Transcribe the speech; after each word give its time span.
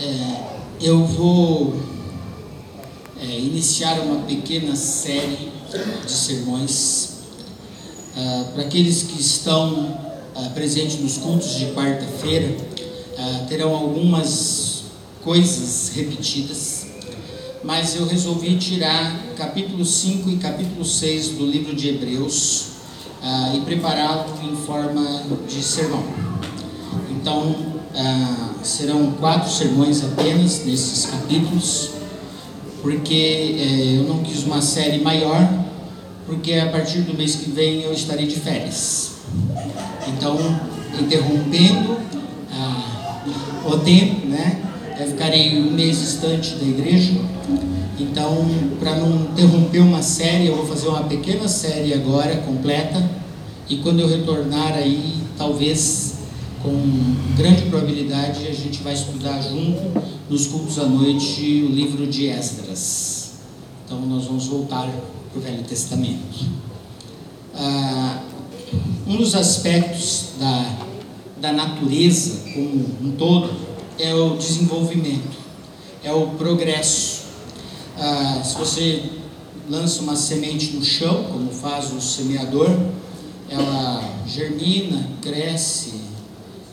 É, 0.00 0.42
eu 0.80 1.04
vou 1.04 1.74
é, 3.20 3.38
iniciar 3.38 4.00
uma 4.00 4.22
pequena 4.22 4.74
série 4.74 5.52
de 6.06 6.10
sermões 6.10 7.18
ah, 8.16 8.44
para 8.54 8.62
aqueles 8.62 9.02
que 9.02 9.20
estão 9.20 9.98
ah, 10.34 10.48
presentes 10.54 10.98
nos 11.00 11.18
cultos 11.18 11.54
de 11.56 11.66
quarta-feira. 11.66 12.56
ah, 13.18 13.44
terão 13.46 13.76
algumas 13.76 14.84
coisas 15.22 15.92
repetidas, 15.94 16.86
mas 17.62 17.94
eu 17.94 18.06
resolvi 18.06 18.56
tirar 18.56 19.34
capítulo 19.36 19.84
5 19.84 20.30
e 20.30 20.36
capítulo 20.38 20.82
6 20.82 21.28
do 21.32 21.44
livro 21.44 21.76
de 21.76 21.90
Hebreus 21.90 22.70
e 23.54 23.60
prepará-lo 23.60 24.24
em 24.42 24.56
forma 24.56 25.24
de 25.46 25.62
sermão. 25.62 26.02
Então, 27.10 27.69
ah, 27.94 28.50
serão 28.62 29.12
quatro 29.12 29.50
sermões 29.50 30.02
apenas 30.04 30.64
nesses 30.64 31.06
capítulos, 31.06 31.90
porque 32.82 33.56
eh, 33.58 33.96
eu 33.98 34.04
não 34.04 34.22
quis 34.22 34.44
uma 34.44 34.62
série 34.62 35.00
maior, 35.00 35.48
porque 36.26 36.54
a 36.54 36.68
partir 36.68 37.00
do 37.00 37.16
mês 37.16 37.34
que 37.36 37.50
vem 37.50 37.82
eu 37.82 37.92
estarei 37.92 38.26
de 38.26 38.36
férias. 38.36 39.12
Então, 40.08 40.38
interrompendo 40.98 41.96
ah, 42.52 43.22
o 43.66 43.78
tempo, 43.78 44.26
né? 44.26 44.62
Eu 44.98 45.06
ficarei 45.08 45.58
um 45.58 45.72
mês 45.72 45.98
distante 45.98 46.54
da 46.56 46.66
igreja. 46.66 47.14
Então, 47.98 48.46
para 48.78 48.96
não 48.96 49.24
interromper 49.24 49.80
uma 49.80 50.02
série, 50.02 50.46
eu 50.46 50.56
vou 50.56 50.66
fazer 50.66 50.88
uma 50.88 51.04
pequena 51.04 51.48
série 51.48 51.92
agora, 51.92 52.36
completa. 52.36 53.02
E 53.68 53.76
quando 53.76 54.00
eu 54.00 54.08
retornar 54.08 54.74
aí, 54.74 55.14
talvez 55.36 56.09
com 56.62 57.16
grande 57.36 57.62
probabilidade 57.62 58.46
a 58.46 58.52
gente 58.52 58.82
vai 58.82 58.92
estudar 58.92 59.40
junto 59.40 59.80
nos 60.28 60.46
cultos 60.46 60.78
à 60.78 60.84
noite 60.84 61.64
o 61.66 61.72
livro 61.72 62.06
de 62.06 62.26
Esdras. 62.26 63.32
Então 63.84 64.00
nós 64.02 64.26
vamos 64.26 64.46
voltar 64.46 64.88
para 65.30 65.38
o 65.38 65.40
Velho 65.40 65.62
Testamento. 65.64 66.46
Ah, 67.54 68.20
um 69.06 69.16
dos 69.16 69.34
aspectos 69.34 70.26
da, 70.38 70.76
da 71.40 71.52
natureza 71.52 72.50
como 72.52 72.86
um 73.02 73.12
todo 73.16 73.50
é 73.98 74.14
o 74.14 74.36
desenvolvimento, 74.36 75.38
é 76.04 76.12
o 76.12 76.28
progresso. 76.28 77.22
Ah, 77.98 78.42
se 78.44 78.56
você 78.56 79.02
lança 79.68 80.02
uma 80.02 80.14
semente 80.14 80.72
no 80.76 80.84
chão, 80.84 81.24
como 81.32 81.50
faz 81.50 81.92
o 81.92 82.00
semeador, 82.00 82.68
ela 83.48 84.02
germina, 84.26 85.08
cresce, 85.20 85.99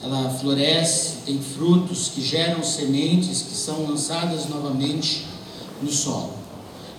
ela 0.03 0.29
floresce, 0.29 1.17
tem 1.25 1.39
frutos 1.39 2.09
que 2.13 2.21
geram 2.21 2.63
sementes 2.63 3.41
que 3.41 3.55
são 3.55 3.87
lançadas 3.87 4.47
novamente 4.47 5.25
no 5.81 5.91
solo. 5.91 6.33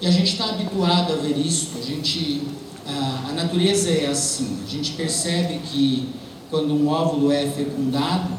E 0.00 0.06
a 0.06 0.10
gente 0.10 0.32
está 0.32 0.50
habituado 0.50 1.12
a 1.12 1.16
ver 1.16 1.36
isso, 1.36 1.70
a 1.78 1.82
gente, 1.82 2.42
a, 2.86 3.30
a 3.30 3.32
natureza 3.32 3.90
é 3.90 4.06
assim, 4.06 4.58
a 4.66 4.70
gente 4.70 4.92
percebe 4.92 5.60
que 5.70 6.08
quando 6.50 6.74
um 6.74 6.88
óvulo 6.88 7.32
é 7.32 7.46
fecundado, 7.46 8.30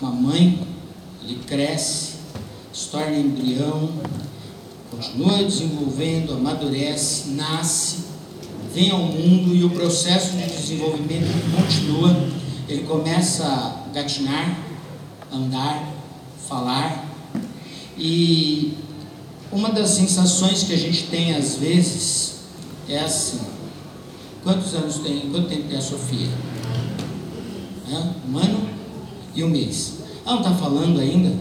uma 0.00 0.10
mãe, 0.10 0.66
ele 1.22 1.40
cresce, 1.46 2.14
se 2.72 2.88
torna 2.88 3.16
embrião, 3.16 3.90
continua 4.90 5.44
desenvolvendo, 5.44 6.32
amadurece, 6.32 7.30
nasce, 7.30 7.98
vem 8.74 8.90
ao 8.90 9.00
mundo 9.00 9.54
e 9.54 9.62
o 9.64 9.70
processo 9.70 10.32
de 10.32 10.46
desenvolvimento 10.46 11.26
continua 11.54 12.41
ele 12.72 12.86
começa 12.86 13.44
a 13.44 13.92
gatinhar, 13.92 14.56
andar, 15.30 15.92
falar. 16.48 17.04
E 17.98 18.78
uma 19.50 19.70
das 19.70 19.90
sensações 19.90 20.62
que 20.62 20.72
a 20.72 20.78
gente 20.78 21.04
tem 21.04 21.34
às 21.34 21.56
vezes 21.56 22.36
é 22.88 22.98
assim: 22.98 23.40
quantos 24.42 24.74
anos 24.74 24.98
tem? 24.98 25.30
Quanto 25.30 25.48
tempo 25.48 25.68
tem 25.68 25.76
a 25.76 25.82
Sofia? 25.82 26.28
Um 28.26 28.38
ano 28.38 28.68
e 29.34 29.44
um 29.44 29.48
mês. 29.48 29.98
Ela 30.24 30.36
não 30.36 30.42
está 30.42 30.54
falando 30.54 30.98
ainda? 30.98 31.36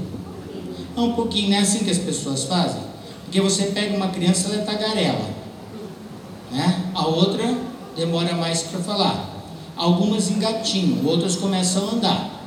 É 0.98 1.00
um 1.00 1.14
pouquinho, 1.14 1.50
não 1.50 1.58
é 1.58 1.60
assim 1.62 1.80
que 1.80 1.90
as 1.90 1.98
pessoas 1.98 2.44
fazem? 2.44 2.82
Porque 3.24 3.40
você 3.40 3.68
pega 3.68 3.96
uma 3.96 4.10
criança, 4.10 4.50
ela 4.50 4.62
é 4.62 4.66
tagarela. 4.66 5.30
Né? 6.52 6.92
A 6.94 7.08
outra 7.08 7.58
demora 7.96 8.36
mais 8.36 8.64
para 8.64 8.82
falar. 8.82 9.31
Algumas 9.82 10.30
engatinham, 10.30 11.04
outras 11.08 11.36
começam 11.36 11.90
a 11.90 11.92
andar. 11.94 12.44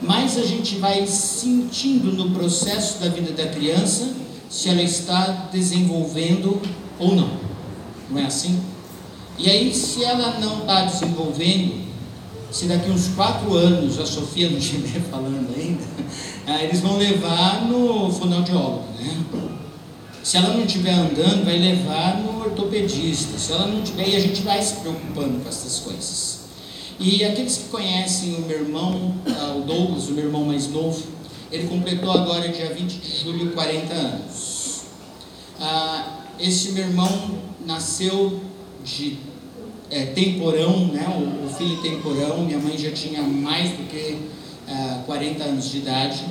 Mas 0.00 0.36
a 0.36 0.42
gente 0.42 0.78
vai 0.78 1.06
sentindo 1.06 2.10
no 2.10 2.32
processo 2.32 2.98
da 2.98 3.08
vida 3.08 3.30
da 3.30 3.48
criança 3.50 4.12
se 4.50 4.68
ela 4.68 4.82
está 4.82 5.48
desenvolvendo 5.52 6.60
ou 6.98 7.14
não. 7.14 7.30
Não 8.10 8.18
é 8.18 8.26
assim? 8.26 8.60
E 9.38 9.48
aí, 9.48 9.72
se 9.72 10.02
ela 10.02 10.40
não 10.40 10.62
está 10.62 10.86
desenvolvendo, 10.86 11.86
se 12.50 12.64
daqui 12.64 12.90
uns 12.90 13.10
quatro 13.14 13.54
anos 13.54 14.00
a 14.00 14.04
Sofia 14.04 14.50
não 14.50 14.58
estiver 14.58 15.02
falando 15.08 15.54
ainda, 15.56 15.84
eles 16.64 16.80
vão 16.80 16.96
levar 16.96 17.64
no 17.64 18.10
fonoaudiólogo, 18.10 18.86
né? 18.98 19.24
Se 20.24 20.36
ela 20.36 20.48
não 20.48 20.64
estiver 20.64 20.94
andando, 20.94 21.44
vai 21.44 21.58
levar 21.60 22.18
no 22.18 22.40
ortopedista. 22.40 23.38
Se 23.38 23.52
ela 23.52 23.68
não 23.68 23.82
tiver, 23.82 24.08
e 24.08 24.16
a 24.16 24.20
gente 24.20 24.42
vai 24.42 24.60
se 24.60 24.74
preocupando 24.80 25.38
com 25.44 25.48
essas 25.48 25.78
coisas. 25.78 26.41
E 27.04 27.24
aqueles 27.24 27.58
que 27.58 27.64
conhecem 27.64 28.36
o 28.36 28.42
meu 28.42 28.60
irmão, 28.60 29.16
uh, 29.26 29.58
o 29.58 29.62
Douglas, 29.62 30.06
o 30.06 30.12
meu 30.12 30.26
irmão 30.26 30.44
mais 30.44 30.68
novo, 30.68 31.02
ele 31.50 31.66
completou 31.66 32.12
agora, 32.12 32.48
dia 32.48 32.72
20 32.72 32.92
de 32.92 33.18
julho, 33.24 33.50
40 33.50 33.92
anos. 33.92 34.82
Uh, 35.58 36.12
esse 36.38 36.70
meu 36.70 36.84
irmão 36.84 37.38
nasceu 37.66 38.40
de 38.84 39.18
é, 39.90 40.06
temporão, 40.06 40.86
né? 40.86 41.04
O, 41.08 41.46
o, 41.46 41.50
filho 41.52 41.82
temporão, 41.82 42.44
minha 42.44 42.58
mãe 42.58 42.78
já 42.78 42.92
tinha 42.92 43.20
mais 43.20 43.70
do 43.70 43.88
que 43.88 44.18
uh, 44.68 45.02
40 45.04 45.42
anos 45.42 45.70
de 45.72 45.78
idade, 45.78 46.24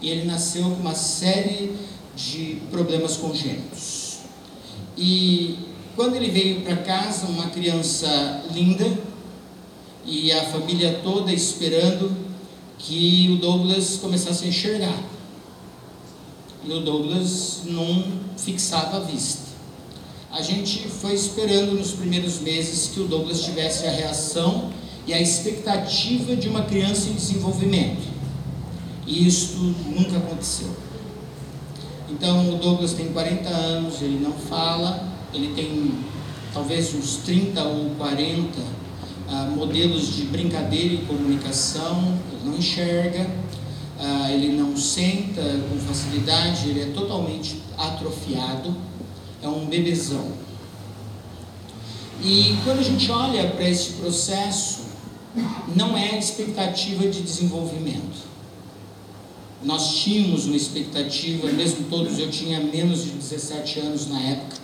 e 0.00 0.08
ele 0.08 0.24
nasceu 0.24 0.62
com 0.70 0.82
uma 0.82 0.94
série 0.94 1.72
de 2.14 2.58
problemas 2.70 3.16
congênitos. 3.16 4.18
E 4.96 5.58
quando 5.96 6.14
ele 6.14 6.30
veio 6.30 6.60
para 6.60 6.76
casa, 6.76 7.26
uma 7.26 7.48
criança 7.48 8.44
linda, 8.52 9.15
e 10.06 10.30
a 10.30 10.44
família 10.44 11.00
toda 11.02 11.32
esperando 11.32 12.16
que 12.78 13.28
o 13.32 13.36
Douglas 13.40 13.98
começasse 14.00 14.44
a 14.44 14.48
enxergar. 14.48 15.02
E 16.64 16.72
o 16.72 16.80
Douglas 16.80 17.62
não 17.64 18.04
fixava 18.36 18.98
a 18.98 19.00
vista. 19.00 19.46
A 20.30 20.42
gente 20.42 20.88
foi 20.88 21.14
esperando 21.14 21.72
nos 21.72 21.92
primeiros 21.92 22.40
meses 22.40 22.90
que 22.92 23.00
o 23.00 23.08
Douglas 23.08 23.42
tivesse 23.42 23.86
a 23.86 23.90
reação 23.90 24.70
e 25.06 25.14
a 25.14 25.20
expectativa 25.20 26.36
de 26.36 26.48
uma 26.48 26.62
criança 26.62 27.08
em 27.08 27.14
desenvolvimento. 27.14 28.06
E 29.06 29.26
isso 29.26 29.74
nunca 29.86 30.18
aconteceu. 30.18 30.68
Então 32.10 32.54
o 32.54 32.58
Douglas 32.58 32.92
tem 32.92 33.08
40 33.08 33.48
anos, 33.48 34.02
ele 34.02 34.18
não 34.20 34.32
fala, 34.32 35.08
ele 35.32 35.54
tem 35.54 35.92
talvez 36.52 36.94
uns 36.94 37.16
30 37.18 37.62
ou 37.62 37.90
40 37.96 38.75
ah, 39.28 39.50
modelos 39.54 40.14
de 40.14 40.22
brincadeira 40.24 40.94
e 40.94 40.98
comunicação, 40.98 42.16
ele 42.32 42.50
não 42.50 42.56
enxerga, 42.56 43.28
ah, 43.98 44.30
ele 44.30 44.56
não 44.56 44.76
senta 44.76 45.42
com 45.68 45.78
facilidade, 45.78 46.68
ele 46.68 46.82
é 46.82 46.86
totalmente 46.86 47.60
atrofiado, 47.76 48.76
é 49.42 49.48
um 49.48 49.66
bebezão. 49.66 50.32
E 52.22 52.56
quando 52.64 52.80
a 52.80 52.82
gente 52.82 53.10
olha 53.10 53.48
para 53.50 53.68
esse 53.68 53.94
processo, 53.94 54.86
não 55.74 55.96
é 55.96 56.18
expectativa 56.18 57.06
de 57.06 57.20
desenvolvimento. 57.20 58.26
Nós 59.62 59.96
tínhamos 59.96 60.46
uma 60.46 60.56
expectativa, 60.56 61.50
mesmo 61.52 61.86
todos, 61.90 62.18
eu 62.18 62.30
tinha 62.30 62.60
menos 62.60 63.04
de 63.04 63.10
17 63.10 63.80
anos 63.80 64.08
na 64.08 64.20
época, 64.20 64.56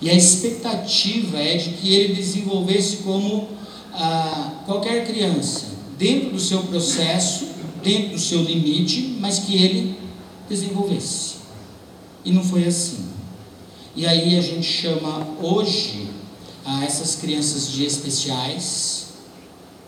e 0.00 0.10
a 0.10 0.14
expectativa 0.14 1.38
é 1.38 1.56
de 1.56 1.70
que 1.70 1.94
ele 1.94 2.14
desenvolvesse 2.14 2.98
como 2.98 3.48
a 3.96 4.62
qualquer 4.66 5.06
criança 5.06 5.66
dentro 5.98 6.30
do 6.30 6.40
seu 6.40 6.62
processo, 6.64 7.46
dentro 7.82 8.10
do 8.10 8.18
seu 8.18 8.42
limite, 8.42 9.16
mas 9.18 9.40
que 9.40 9.56
ele 9.56 9.98
desenvolvesse. 10.48 11.36
E 12.24 12.30
não 12.30 12.42
foi 12.42 12.64
assim. 12.64 13.06
E 13.94 14.06
aí 14.06 14.38
a 14.38 14.42
gente 14.42 14.66
chama 14.66 15.26
hoje 15.40 16.10
a 16.64 16.84
essas 16.84 17.16
crianças 17.16 17.70
de 17.70 17.84
especiais, 17.84 19.06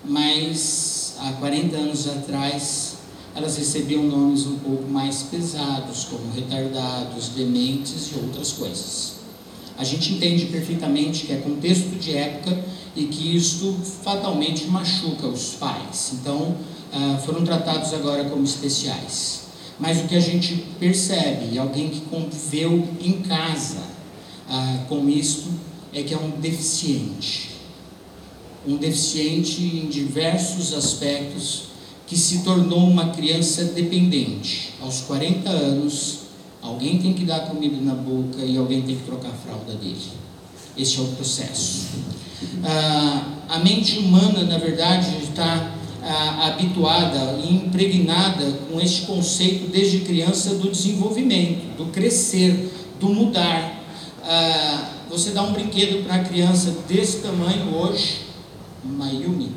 mas 0.04 1.16
há 1.18 1.32
40 1.32 1.76
anos 1.76 2.08
atrás 2.08 2.96
elas 3.34 3.56
recebiam 3.56 4.02
nomes 4.02 4.46
um 4.46 4.58
pouco 4.58 4.88
mais 4.88 5.24
pesados, 5.24 6.04
como 6.04 6.32
retardados, 6.32 7.28
dementes 7.28 8.10
e 8.12 8.18
outras 8.18 8.52
coisas. 8.52 9.17
A 9.78 9.84
gente 9.84 10.12
entende 10.12 10.46
perfeitamente 10.46 11.24
que 11.24 11.32
é 11.32 11.36
contexto 11.36 11.96
de 12.00 12.16
época 12.16 12.58
e 12.96 13.04
que 13.04 13.36
isto 13.36 13.72
fatalmente 14.02 14.66
machuca 14.66 15.28
os 15.28 15.50
pais. 15.50 16.14
Então, 16.14 16.56
ah, 16.92 17.20
foram 17.24 17.44
tratados 17.44 17.94
agora 17.94 18.24
como 18.24 18.42
especiais. 18.42 19.42
Mas 19.78 20.00
o 20.00 20.08
que 20.08 20.16
a 20.16 20.20
gente 20.20 20.66
percebe, 20.80 21.56
alguém 21.56 21.90
que 21.90 22.00
conviveu 22.00 22.88
em 23.00 23.22
casa 23.22 23.82
ah, 24.48 24.84
com 24.88 25.08
isto, 25.08 25.48
é 25.94 26.02
que 26.02 26.12
é 26.12 26.18
um 26.18 26.30
deficiente. 26.30 27.50
Um 28.66 28.76
deficiente 28.76 29.62
em 29.62 29.86
diversos 29.86 30.74
aspectos, 30.74 31.68
que 32.04 32.16
se 32.16 32.38
tornou 32.38 32.80
uma 32.80 33.10
criança 33.10 33.64
dependente. 33.64 34.72
Aos 34.80 35.02
40 35.02 35.48
anos, 35.48 36.20
alguém 36.68 36.98
tem 36.98 37.14
que 37.14 37.24
dar 37.24 37.40
comida 37.40 37.80
na 37.80 37.94
boca 37.94 38.42
e 38.44 38.56
alguém 38.56 38.82
tem 38.82 38.96
que 38.96 39.04
trocar 39.04 39.28
a 39.28 39.32
fralda 39.32 39.72
dele. 39.74 39.96
Esse 40.76 40.98
é 40.98 41.02
o 41.02 41.06
processo. 41.06 41.86
Ah, 42.62 43.24
a 43.48 43.58
mente 43.58 43.98
humana, 43.98 44.44
na 44.44 44.58
verdade, 44.58 45.16
está 45.22 45.72
ah, 46.02 46.46
habituada 46.46 47.38
e 47.42 47.54
impregnada 47.54 48.52
com 48.70 48.80
este 48.80 49.06
conceito 49.06 49.70
desde 49.70 50.00
criança 50.00 50.54
do 50.54 50.70
desenvolvimento, 50.70 51.76
do 51.76 51.86
crescer, 51.86 52.70
do 53.00 53.08
mudar. 53.08 53.82
Ah, 54.22 54.90
você 55.08 55.30
dá 55.30 55.42
um 55.42 55.52
brinquedo 55.52 56.04
para 56.04 56.16
a 56.16 56.24
criança 56.24 56.76
desse 56.86 57.18
tamanho 57.18 57.74
hoje, 57.74 58.26
Mayumi, 58.84 59.52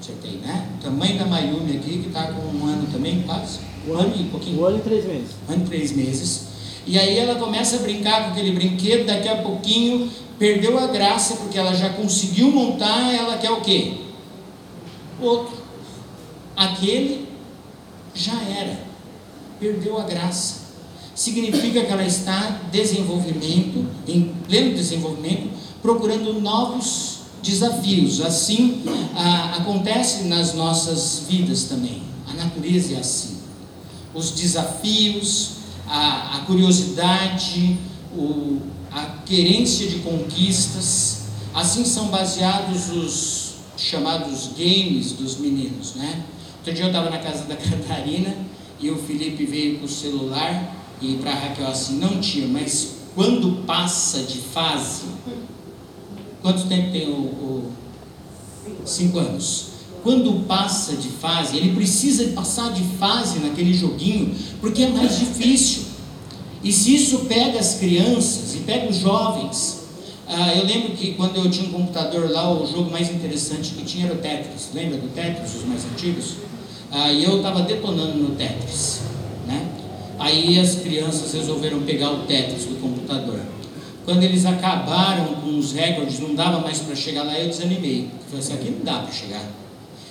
acertei, 0.00 0.40
né? 0.44 0.68
O 0.78 0.82
tamanho 0.82 1.18
da 1.18 1.24
Mayumi 1.24 1.76
aqui, 1.76 1.98
que 1.98 2.08
está 2.08 2.32
com 2.32 2.42
um 2.42 2.66
ano 2.66 2.86
também, 2.92 3.22
quase. 3.22 3.60
Um 3.88 3.94
ano 3.96 4.12
e 4.18 4.24
pouquinho. 4.24 4.60
Um 4.60 4.64
ano 4.66 4.78
e 4.78 4.82
três 4.82 5.06
meses. 5.06 5.30
Um 5.48 5.52
ano 5.52 5.62
e 5.64 5.66
três 5.66 5.92
meses. 5.92 6.47
E 6.88 6.98
aí 6.98 7.18
ela 7.18 7.34
começa 7.34 7.76
a 7.76 7.78
brincar 7.80 8.24
com 8.24 8.30
aquele 8.30 8.50
brinquedo, 8.52 9.04
daqui 9.04 9.28
a 9.28 9.36
pouquinho 9.36 10.10
perdeu 10.38 10.78
a 10.78 10.86
graça, 10.86 11.36
porque 11.36 11.58
ela 11.58 11.74
já 11.74 11.90
conseguiu 11.90 12.50
montar, 12.50 13.12
ela 13.12 13.36
quer 13.36 13.50
o 13.50 13.60
quê? 13.60 13.92
Outro. 15.20 15.58
Aquele 16.56 17.28
já 18.14 18.40
era. 18.42 18.80
Perdeu 19.60 19.98
a 19.98 20.04
graça. 20.04 20.68
Significa 21.14 21.84
que 21.84 21.92
ela 21.92 22.04
está 22.04 22.58
desenvolvimento, 22.72 23.84
em 24.06 24.32
pleno 24.46 24.74
desenvolvimento, 24.74 25.50
procurando 25.82 26.40
novos 26.40 27.18
desafios. 27.42 28.22
Assim 28.22 28.82
acontece 29.58 30.24
nas 30.24 30.54
nossas 30.54 31.24
vidas 31.28 31.64
também. 31.64 32.02
A 32.26 32.32
natureza 32.32 32.94
é 32.94 32.98
assim. 32.98 33.36
Os 34.14 34.30
desafios, 34.30 35.57
a, 35.88 36.36
a 36.36 36.40
curiosidade, 36.40 37.78
o, 38.14 38.60
a 38.90 39.04
querência 39.24 39.88
de 39.88 40.00
conquistas. 40.00 41.28
Assim 41.54 41.84
são 41.84 42.08
baseados 42.08 42.90
os 42.90 43.54
chamados 43.76 44.50
games 44.56 45.12
dos 45.12 45.38
meninos, 45.38 45.94
né? 45.94 46.24
Outro 46.58 46.74
dia 46.74 46.84
eu 46.84 46.88
estava 46.88 47.10
na 47.10 47.18
casa 47.18 47.44
da 47.44 47.56
Catarina 47.56 48.36
e 48.80 48.90
o 48.90 48.96
Felipe 48.96 49.44
veio 49.44 49.78
com 49.78 49.86
o 49.86 49.88
celular 49.88 50.76
e 51.00 51.14
para 51.16 51.30
a 51.30 51.34
Raquel 51.34 51.68
assim, 51.68 51.98
não 51.98 52.20
tinha, 52.20 52.46
mas 52.48 52.96
quando 53.14 53.64
passa 53.64 54.22
de 54.22 54.38
fase, 54.38 55.04
quanto 56.42 56.66
tempo 56.68 56.92
tem 56.92 57.08
o, 57.08 57.14
o 57.14 57.72
cinco 58.84 59.18
anos? 59.18 59.77
Quando 60.02 60.46
passa 60.46 60.96
de 60.96 61.08
fase, 61.08 61.56
ele 61.56 61.74
precisa 61.74 62.28
passar 62.28 62.72
de 62.72 62.82
fase 62.96 63.38
naquele 63.40 63.74
joguinho, 63.74 64.34
porque 64.60 64.84
é 64.84 64.88
mais 64.88 65.18
difícil. 65.18 65.82
E 66.62 66.72
se 66.72 66.94
isso 66.94 67.20
pega 67.20 67.58
as 67.58 67.74
crianças 67.74 68.54
e 68.54 68.58
pega 68.58 68.88
os 68.88 68.96
jovens, 68.96 69.78
ah, 70.26 70.54
eu 70.54 70.66
lembro 70.66 70.90
que 70.90 71.14
quando 71.14 71.36
eu 71.36 71.50
tinha 71.50 71.68
um 71.68 71.72
computador 71.72 72.30
lá, 72.30 72.52
o 72.52 72.66
jogo 72.66 72.90
mais 72.90 73.10
interessante 73.10 73.70
que 73.70 73.84
tinha 73.84 74.06
era 74.06 74.14
o 74.14 74.18
Tetris. 74.18 74.68
Lembra 74.74 74.98
do 74.98 75.08
Tetris, 75.08 75.54
os 75.54 75.64
mais 75.64 75.84
antigos? 75.86 76.34
Ah, 76.90 77.10
e 77.12 77.24
eu 77.24 77.38
estava 77.38 77.62
detonando 77.62 78.18
no 78.18 78.36
Tetris. 78.36 79.00
Né? 79.46 79.66
Aí 80.18 80.58
as 80.58 80.76
crianças 80.76 81.32
resolveram 81.32 81.80
pegar 81.80 82.10
o 82.10 82.24
Tetris 82.24 82.64
do 82.64 82.80
computador. 82.80 83.40
Quando 84.04 84.22
eles 84.22 84.44
acabaram 84.44 85.34
com 85.36 85.58
os 85.58 85.72
recordes, 85.72 86.18
não 86.18 86.34
dava 86.34 86.60
mais 86.60 86.78
para 86.80 86.94
chegar 86.94 87.22
lá, 87.22 87.38
eu 87.38 87.48
desanimei. 87.48 88.10
Eu 88.12 88.26
falei 88.26 88.40
assim, 88.40 88.54
aqui 88.54 88.70
não 88.70 88.84
dá 88.84 89.00
para 89.00 89.12
chegar. 89.12 89.44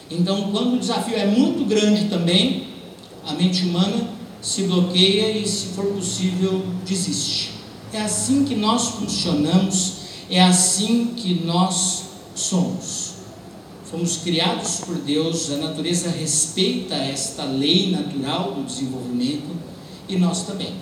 Então, 0.09 0.51
quando 0.51 0.75
o 0.75 0.79
desafio 0.79 1.15
é 1.15 1.25
muito 1.25 1.65
grande 1.65 2.05
também, 2.05 2.67
a 3.25 3.33
mente 3.33 3.63
humana 3.65 4.09
se 4.41 4.63
bloqueia 4.63 5.37
e, 5.37 5.47
se 5.47 5.67
for 5.67 5.85
possível, 5.87 6.65
desiste. 6.85 7.51
É 7.91 8.01
assim 8.01 8.45
que 8.45 8.55
nós 8.55 8.89
funcionamos, 8.89 9.93
é 10.29 10.41
assim 10.41 11.13
que 11.15 11.33
nós 11.45 12.03
somos. 12.35 13.15
Fomos 13.83 14.17
criados 14.17 14.81
por 14.81 14.95
Deus, 14.95 15.49
a 15.51 15.57
natureza 15.57 16.09
respeita 16.09 16.95
esta 16.95 17.43
lei 17.43 17.91
natural 17.91 18.53
do 18.53 18.63
desenvolvimento 18.63 19.55
e 20.09 20.17
nós 20.17 20.43
também. 20.43 20.73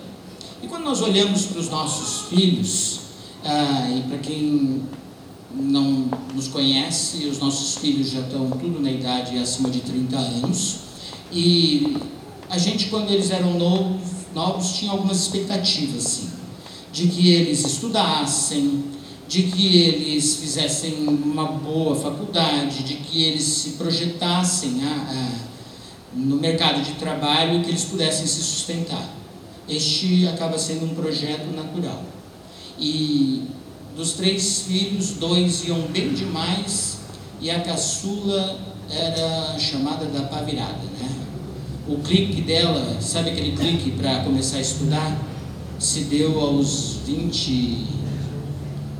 E 0.62 0.66
quando 0.66 0.84
nós 0.84 1.00
olhamos 1.00 1.46
para 1.46 1.60
os 1.60 1.68
nossos 1.68 2.28
filhos, 2.28 3.00
ah, 3.44 3.88
e 3.90 4.02
para 4.08 4.18
quem 4.18 4.82
não 5.58 6.08
nos 6.34 6.48
conhece, 6.48 7.26
os 7.26 7.38
nossos 7.38 7.78
filhos 7.78 8.10
já 8.10 8.20
estão 8.20 8.50
tudo 8.50 8.80
na 8.80 8.90
idade 8.90 9.38
acima 9.38 9.70
de 9.70 9.80
30 9.80 10.16
anos, 10.16 10.76
e 11.32 11.96
a 12.48 12.58
gente, 12.58 12.86
quando 12.86 13.10
eles 13.10 13.30
eram 13.30 13.58
novos, 13.58 14.02
novos 14.34 14.72
tinha 14.72 14.92
algumas 14.92 15.20
expectativas, 15.20 16.06
assim, 16.06 16.30
de 16.92 17.08
que 17.08 17.30
eles 17.30 17.64
estudassem, 17.64 18.84
de 19.28 19.42
que 19.44 19.76
eles 19.76 20.36
fizessem 20.36 20.94
uma 21.08 21.44
boa 21.44 21.96
faculdade, 21.96 22.84
de 22.84 22.94
que 22.94 23.24
eles 23.24 23.42
se 23.42 23.70
projetassem 23.70 24.84
a, 24.84 24.92
a, 24.92 25.28
no 26.14 26.36
mercado 26.36 26.82
de 26.82 26.92
trabalho 26.92 27.58
e 27.58 27.64
que 27.64 27.70
eles 27.70 27.84
pudessem 27.84 28.26
se 28.26 28.40
sustentar. 28.40 29.14
Este 29.68 30.28
acaba 30.28 30.58
sendo 30.58 30.84
um 30.84 30.94
projeto 30.94 31.46
natural. 31.54 32.04
E 32.78 33.42
dos 33.96 34.12
três 34.12 34.62
filhos, 34.62 35.12
dois 35.12 35.66
iam 35.66 35.80
bem 35.88 36.12
demais 36.12 36.98
e 37.40 37.50
a 37.50 37.60
caçula 37.60 38.58
era 38.90 39.58
chamada 39.58 40.04
da 40.06 40.22
pá 40.22 40.42
virada, 40.42 40.82
né? 41.00 41.26
o 41.88 41.98
clique 41.98 42.42
dela, 42.42 43.00
sabe 43.00 43.30
aquele 43.30 43.56
clique 43.56 43.92
para 43.92 44.20
começar 44.20 44.58
a 44.58 44.60
estudar? 44.60 45.16
Se 45.78 46.00
deu 46.04 46.40
aos 46.40 46.98
20, 47.06 47.86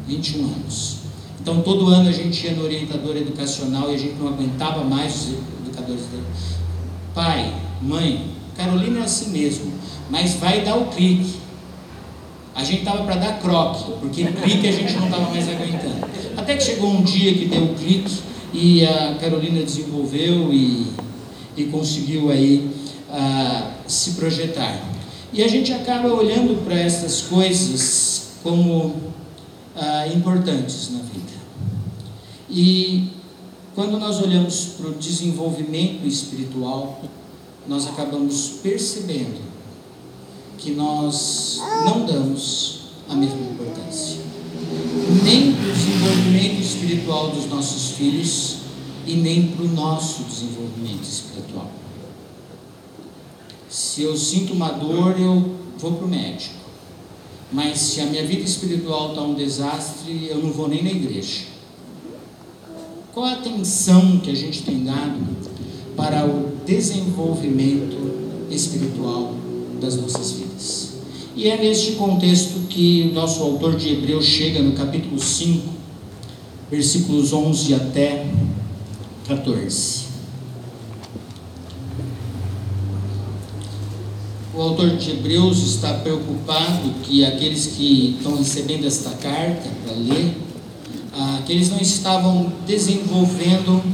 21 0.06 0.44
anos. 0.44 0.96
Então 1.40 1.62
todo 1.62 1.88
ano 1.88 2.08
a 2.08 2.12
gente 2.12 2.44
ia 2.44 2.54
no 2.54 2.64
orientador 2.64 3.16
educacional 3.16 3.90
e 3.90 3.94
a 3.94 3.99
gente 3.99 4.14
não 4.14 4.28
aguentava 4.28 4.84
mais 4.84 5.14
os 5.14 5.38
educadores 5.66 6.06
dele. 6.06 6.26
Pai, 7.14 7.54
mãe, 7.81 8.31
Carolina 8.56 9.00
é 9.00 9.02
assim 9.02 9.31
mesmo, 9.31 9.72
mas 10.10 10.34
vai 10.34 10.64
dar 10.64 10.76
o 10.76 10.87
clique. 10.87 11.46
A 12.56 12.64
gente 12.64 12.78
estava 12.78 13.04
para 13.04 13.16
dar 13.16 13.38
croque, 13.38 13.92
porque 14.00 14.25
clique 14.25 14.66
a 14.66 14.72
gente 14.72 14.94
não 14.96 15.04
estava 15.04 15.30
mais 15.30 15.48
aguentando. 15.48 16.08
Até 16.36 16.56
que 16.56 16.64
chegou 16.64 16.90
um 16.90 17.02
dia 17.02 17.32
que 17.34 17.44
deu 17.46 17.64
o 17.64 17.75
clique 17.75 18.18
e 18.52 18.84
a 18.84 19.14
Carolina 19.20 19.62
desenvolveu 19.62 20.52
e 20.52 20.86
e 21.56 21.64
conseguiu 21.64 22.30
aí 22.30 22.70
ah, 23.10 23.72
se 23.86 24.12
projetar. 24.12 24.78
E 25.32 25.42
a 25.42 25.48
gente 25.48 25.72
acaba 25.72 26.12
olhando 26.12 26.62
para 26.64 26.78
essas 26.78 27.22
coisas 27.22 28.32
como 28.42 28.94
ah, 29.75 30.06
importantes 30.08 30.90
na 30.92 30.98
vida. 30.98 31.32
E 32.50 33.08
quando 33.75 33.98
nós 33.98 34.20
olhamos 34.20 34.75
para 34.76 34.88
o 34.88 34.94
desenvolvimento 34.94 36.06
espiritual, 36.06 37.02
nós 37.66 37.86
acabamos 37.86 38.60
percebendo 38.62 39.55
que 40.58 40.72
nós 40.72 41.60
não 41.84 42.04
damos 42.04 42.80
a 43.08 43.14
mesma 43.14 43.40
importância. 43.40 44.20
Nem 45.22 45.52
para 45.52 45.68
o 45.68 45.72
desenvolvimento 45.72 46.60
espiritual 46.60 47.30
dos 47.30 47.46
nossos 47.46 47.90
filhos, 47.92 48.56
e 49.06 49.14
nem 49.14 49.48
para 49.48 49.64
o 49.64 49.68
nosso 49.68 50.25
desenvolvimento 50.25 51.04
espiritual. 51.04 51.70
Se 53.68 54.02
eu 54.02 54.16
sinto 54.16 54.52
uma 54.52 54.70
dor, 54.70 55.18
eu 55.18 55.54
vou 55.78 55.92
para 55.92 56.06
o 56.06 56.08
médico. 56.08 56.54
Mas 57.52 57.78
se 57.78 58.00
a 58.00 58.06
minha 58.06 58.26
vida 58.26 58.42
espiritual 58.42 59.10
está 59.10 59.22
um 59.22 59.34
desastre, 59.34 60.26
eu 60.28 60.38
não 60.42 60.50
vou 60.50 60.68
nem 60.68 60.82
na 60.82 60.90
igreja. 60.90 61.44
Qual 63.14 63.25
a 63.25 63.34
atenção 63.34 64.18
que 64.18 64.30
a 64.30 64.34
gente 64.34 64.62
tem 64.62 64.84
dado 64.84 65.25
para 65.96 66.26
o 66.26 66.56
desenvolvimento 66.66 68.50
espiritual 68.50 69.34
das 69.80 69.96
nossas 69.96 70.32
vidas? 70.32 70.46
E 71.37 71.50
é 71.50 71.59
neste 71.59 71.93
contexto 71.93 72.61
que 72.66 73.11
o 73.11 73.14
nosso 73.14 73.43
autor 73.43 73.76
de 73.76 73.90
Hebreus 73.90 74.25
chega 74.25 74.62
no 74.62 74.73
capítulo 74.73 75.21
5, 75.21 75.69
versículos 76.71 77.31
11 77.31 77.75
até 77.75 78.26
14. 79.28 80.07
O 84.55 84.62
autor 84.62 84.97
de 84.97 85.11
Hebreus 85.11 85.59
está 85.59 85.93
preocupado 85.93 86.88
que 87.02 87.23
aqueles 87.23 87.66
que 87.66 88.16
estão 88.16 88.35
recebendo 88.38 88.87
esta 88.87 89.11
carta 89.11 89.69
para 89.85 89.95
ler, 89.95 90.35
ah, 91.12 91.43
que 91.45 91.52
eles 91.52 91.69
não 91.69 91.78
estavam 91.78 92.50
desenvolvendo 92.66 93.85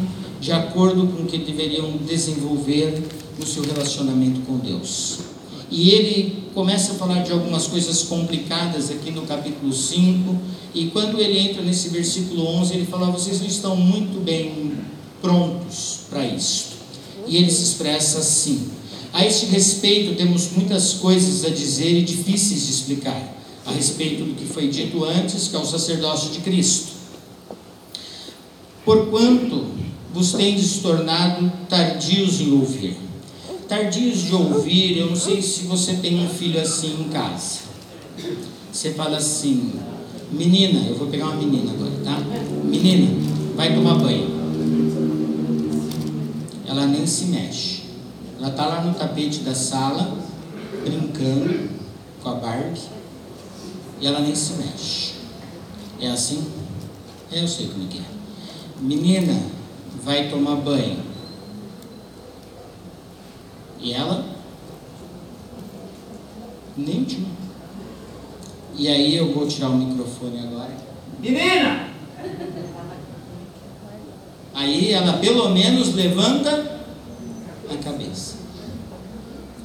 de 0.40 0.52
acordo 0.52 1.08
com 1.08 1.24
o 1.24 1.26
que 1.26 1.38
deveriam 1.38 1.96
desenvolver 2.06 3.02
no 3.36 3.44
seu 3.44 3.64
relacionamento 3.64 4.42
com 4.42 4.58
Deus. 4.58 5.31
E 5.72 5.90
ele 5.90 6.42
começa 6.54 6.92
a 6.92 6.94
falar 6.96 7.22
de 7.22 7.32
algumas 7.32 7.66
coisas 7.66 8.02
complicadas 8.02 8.90
aqui 8.90 9.10
no 9.10 9.22
capítulo 9.22 9.72
5, 9.72 10.38
e 10.74 10.88
quando 10.88 11.18
ele 11.18 11.38
entra 11.38 11.62
nesse 11.62 11.88
versículo 11.88 12.46
11, 12.46 12.74
ele 12.74 12.86
fala: 12.86 13.10
vocês 13.10 13.40
não 13.40 13.46
estão 13.46 13.74
muito 13.74 14.22
bem 14.22 14.74
prontos 15.22 16.00
para 16.10 16.26
isso. 16.26 16.72
E 17.26 17.38
ele 17.38 17.50
se 17.50 17.62
expressa 17.62 18.18
assim: 18.18 18.68
a 19.14 19.24
este 19.24 19.46
respeito, 19.46 20.14
temos 20.14 20.50
muitas 20.52 20.92
coisas 20.92 21.42
a 21.42 21.48
dizer 21.48 21.96
e 21.96 22.02
difíceis 22.02 22.66
de 22.66 22.70
explicar, 22.70 23.34
a 23.64 23.72
respeito 23.72 24.24
do 24.24 24.34
que 24.34 24.44
foi 24.44 24.68
dito 24.68 25.02
antes, 25.04 25.48
que 25.48 25.56
é 25.56 25.58
o 25.58 25.64
sacerdócio 25.64 26.32
de 26.32 26.40
Cristo. 26.40 26.92
Porquanto 28.84 29.68
vos 30.12 30.32
tendes 30.32 30.78
tornado 30.78 31.50
tardios 31.66 32.42
em 32.42 32.52
ouvir 32.52 33.11
tardios 33.72 34.24
de 34.24 34.34
ouvir, 34.34 34.98
eu 34.98 35.06
não 35.06 35.16
sei 35.16 35.40
se 35.40 35.62
você 35.62 35.94
tem 35.94 36.22
um 36.22 36.28
filho 36.28 36.60
assim 36.60 36.94
em 37.00 37.08
casa. 37.08 37.60
Você 38.70 38.92
fala 38.92 39.16
assim, 39.16 39.72
menina, 40.30 40.86
eu 40.90 40.94
vou 40.94 41.06
pegar 41.08 41.28
uma 41.28 41.36
menina 41.36 41.72
agora, 41.72 41.92
tá? 42.04 42.18
Menina, 42.64 43.08
vai 43.56 43.74
tomar 43.74 43.94
banho. 43.94 44.28
Ela 46.68 46.86
nem 46.86 47.06
se 47.06 47.24
mexe. 47.24 47.84
Ela 48.38 48.50
tá 48.50 48.66
lá 48.66 48.84
no 48.84 48.92
tapete 48.92 49.38
da 49.38 49.54
sala, 49.54 50.18
brincando 50.84 51.70
com 52.22 52.28
a 52.28 52.34
Barbie, 52.34 52.78
e 54.02 54.06
ela 54.06 54.20
nem 54.20 54.34
se 54.34 54.52
mexe. 54.52 55.12
É 55.98 56.10
assim? 56.10 56.44
Eu 57.32 57.48
sei 57.48 57.68
como 57.68 57.84
é 57.84 57.86
que 57.88 57.98
é. 58.00 58.04
Menina, 58.82 59.40
vai 60.04 60.28
tomar 60.28 60.56
banho 60.56 61.11
e 63.82 63.92
ela? 63.92 64.24
Nem 66.76 67.04
tinha. 67.04 67.28
E 68.76 68.88
aí 68.88 69.16
eu 69.16 69.32
vou 69.34 69.46
tirar 69.46 69.68
o 69.68 69.76
microfone 69.76 70.38
agora. 70.40 70.74
Menina! 71.18 71.88
Aí 74.54 74.92
ela 74.92 75.14
pelo 75.14 75.50
menos 75.50 75.94
levanta 75.94 76.80
a 77.68 77.76
cabeça. 77.82 78.36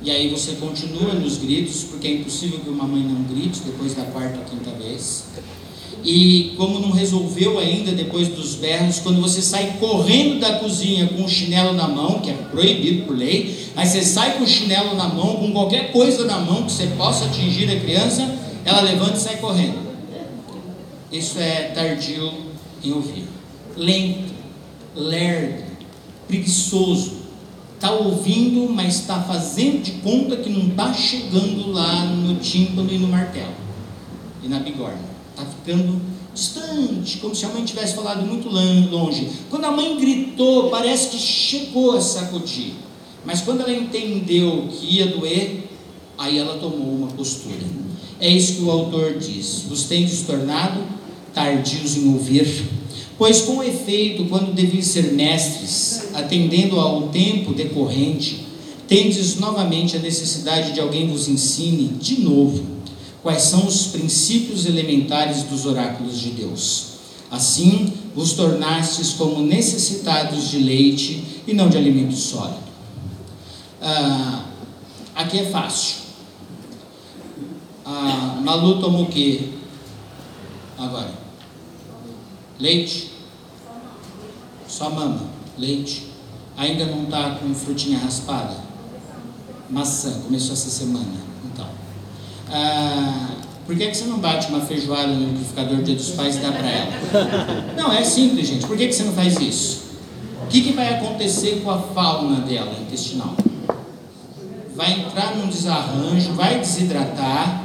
E 0.02 0.12
aí 0.12 0.30
você 0.30 0.54
continua 0.54 1.14
nos 1.14 1.38
gritos, 1.38 1.84
porque 1.84 2.08
é 2.08 2.12
impossível 2.14 2.60
que 2.60 2.70
uma 2.70 2.86
mãe 2.86 3.04
não 3.04 3.24
grite 3.24 3.62
depois 3.62 3.94
da 3.94 4.04
quarta 4.06 4.40
ou 4.40 4.46
quinta 4.46 4.72
vez. 4.72 5.26
E 6.04 6.54
como 6.56 6.80
não 6.80 6.92
resolveu 6.92 7.60
ainda 7.60 7.92
depois 7.92 8.30
dos 8.30 8.56
berros, 8.56 9.00
quando 9.00 9.22
você 9.22 9.42
sai 9.42 9.76
correndo 9.80 10.40
da 10.40 10.60
cozinha 10.60 11.08
com 11.08 11.24
o 11.24 11.30
chinelo 11.30 11.74
na 11.74 11.88
mão, 11.88 12.20
que 12.20 12.30
é 12.30 12.34
proibido 12.34 13.06
por 13.06 13.18
lei, 13.18 13.56
aí 13.76 13.86
você 13.86 14.02
sai 14.02 14.38
com 14.38 14.44
o 14.44 14.48
chinelo 14.48 14.96
na 14.96 15.08
mão, 15.08 15.36
com 15.38 15.52
qualquer 15.52 15.92
coisa 15.92 16.26
na 16.26 16.40
mão 16.40 16.64
que 16.64 16.72
você 16.72 16.88
possa 16.98 17.26
atingir 17.26 17.70
a 17.70 17.80
criança, 17.80 18.36
ela 18.64 18.82
levanta 18.82 19.18
e 19.18 19.20
sai 19.20 19.38
correndo. 19.38 19.88
Isso 21.12 21.40
é 21.40 21.72
tardio 21.74 22.32
em 22.84 22.92
ouvir. 22.92 23.26
Lento, 23.76 24.34
lerdo, 24.96 25.64
preguiçoso. 26.28 27.18
Está 27.76 27.92
ouvindo, 27.92 28.68
mas 28.74 28.96
está 28.96 29.22
fazendo 29.22 29.84
de 29.84 29.92
conta 29.92 30.38
que 30.38 30.50
não 30.50 30.70
está 30.70 30.94
chegando 30.94 31.72
lá 31.72 32.06
no 32.06 32.36
tímpano 32.36 32.92
e 32.92 32.98
no 32.98 33.08
martelo 33.08 33.54
e 34.44 34.48
na 34.48 34.60
bigorna 34.60 35.17
está 35.38 35.46
ficando 35.46 36.02
distante, 36.34 37.18
como 37.18 37.36
se 37.36 37.46
a 37.46 37.50
mãe 37.50 37.64
tivesse 37.64 37.96
falado 37.96 38.26
muito 38.26 38.50
longe. 38.50 39.30
Quando 39.50 39.66
a 39.66 39.72
mãe 39.72 39.96
gritou, 39.98 40.70
parece 40.70 41.10
que 41.10 41.18
chegou 41.18 41.96
a 41.96 42.02
sacudir. 42.02 42.74
Mas 43.24 43.42
quando 43.42 43.62
ela 43.62 43.74
entendeu 43.74 44.68
que 44.72 44.96
ia 44.96 45.08
doer, 45.08 45.70
aí 46.18 46.40
ela 46.40 46.58
tomou 46.58 46.96
uma 46.96 47.08
postura. 47.10 47.66
É 48.20 48.28
isso 48.28 48.56
que 48.56 48.62
o 48.64 48.72
autor 48.72 49.18
diz: 49.18 49.66
vos 49.68 49.84
tendes 49.84 50.24
tornado 50.24 50.82
tardios 51.34 51.98
em 51.98 52.12
ouvir. 52.12 52.66
Pois, 53.18 53.42
com 53.42 53.64
efeito, 53.64 54.26
quando 54.26 54.54
deviam 54.54 54.82
ser 54.82 55.14
mestres, 55.14 56.10
atendendo 56.14 56.80
ao 56.80 57.10
tempo 57.10 57.54
decorrente, 57.54 58.46
tendes 58.88 59.38
novamente 59.38 59.98
a 59.98 60.00
necessidade 60.00 60.72
de 60.72 60.80
alguém 60.80 61.08
vos 61.08 61.28
ensine 61.28 61.90
de 62.00 62.22
novo 62.22 62.77
quais 63.22 63.44
são 63.44 63.66
os 63.66 63.88
princípios 63.88 64.66
elementares 64.66 65.44
dos 65.44 65.66
oráculos 65.66 66.20
de 66.20 66.32
Deus. 66.32 66.98
Assim, 67.30 67.94
vos 68.16 68.34
tornastes 68.34 69.14
como 69.14 69.42
necessitados 69.42 70.50
de 70.50 70.60
leite 70.60 71.42
e 71.46 71.54
não 71.54 71.70
de 71.70 71.78
alimento 71.78 72.16
sólido. 72.16 72.68
Ah, 73.82 74.46
aqui 75.14 75.40
é 75.40 75.46
fácil. 75.50 76.08
A 77.86 78.40
Malu 78.44 78.80
toma 78.80 79.02
o 79.02 79.06
que 79.08 79.54
agora? 80.78 81.14
Leite? 82.60 83.12
Só 84.68 84.90
mama. 84.90 85.30
Leite. 85.58 86.08
Ainda 86.56 86.86
não 86.86 87.04
está 87.04 87.36
com 87.36 87.54
frutinha 87.54 88.00
raspada? 88.00 88.58
Maçã, 89.70 90.22
começou 90.22 90.54
essa 90.54 90.70
semana. 90.70 91.27
Ah, 92.52 93.28
por 93.66 93.76
que, 93.76 93.88
que 93.88 93.98
você 93.98 94.06
não 94.06 94.20
bate 94.20 94.48
uma 94.48 94.62
feijoada 94.62 95.08
no 95.08 95.26
liquidificador 95.26 95.84
dia 95.84 95.96
dos 95.96 96.12
pais 96.12 96.38
e 96.38 96.40
dá 96.40 96.52
para 96.52 96.70
ela? 96.70 97.74
Não, 97.76 97.92
é 97.92 98.04
simples, 98.04 98.48
gente. 98.48 98.66
Por 98.66 98.78
que, 98.78 98.88
que 98.88 98.94
você 98.94 99.04
não 99.04 99.14
faz 99.14 99.38
isso? 99.40 99.88
O 100.44 100.48
que, 100.48 100.62
que 100.62 100.72
vai 100.72 100.96
acontecer 100.96 101.62
com 101.64 101.70
a 101.70 101.78
fauna 101.78 102.40
dela 102.42 102.72
intestinal? 102.80 103.36
Vai 104.74 105.02
entrar 105.02 105.36
num 105.36 105.48
desarranjo, 105.48 106.34
vai 106.34 106.60
desidratar. 106.60 107.64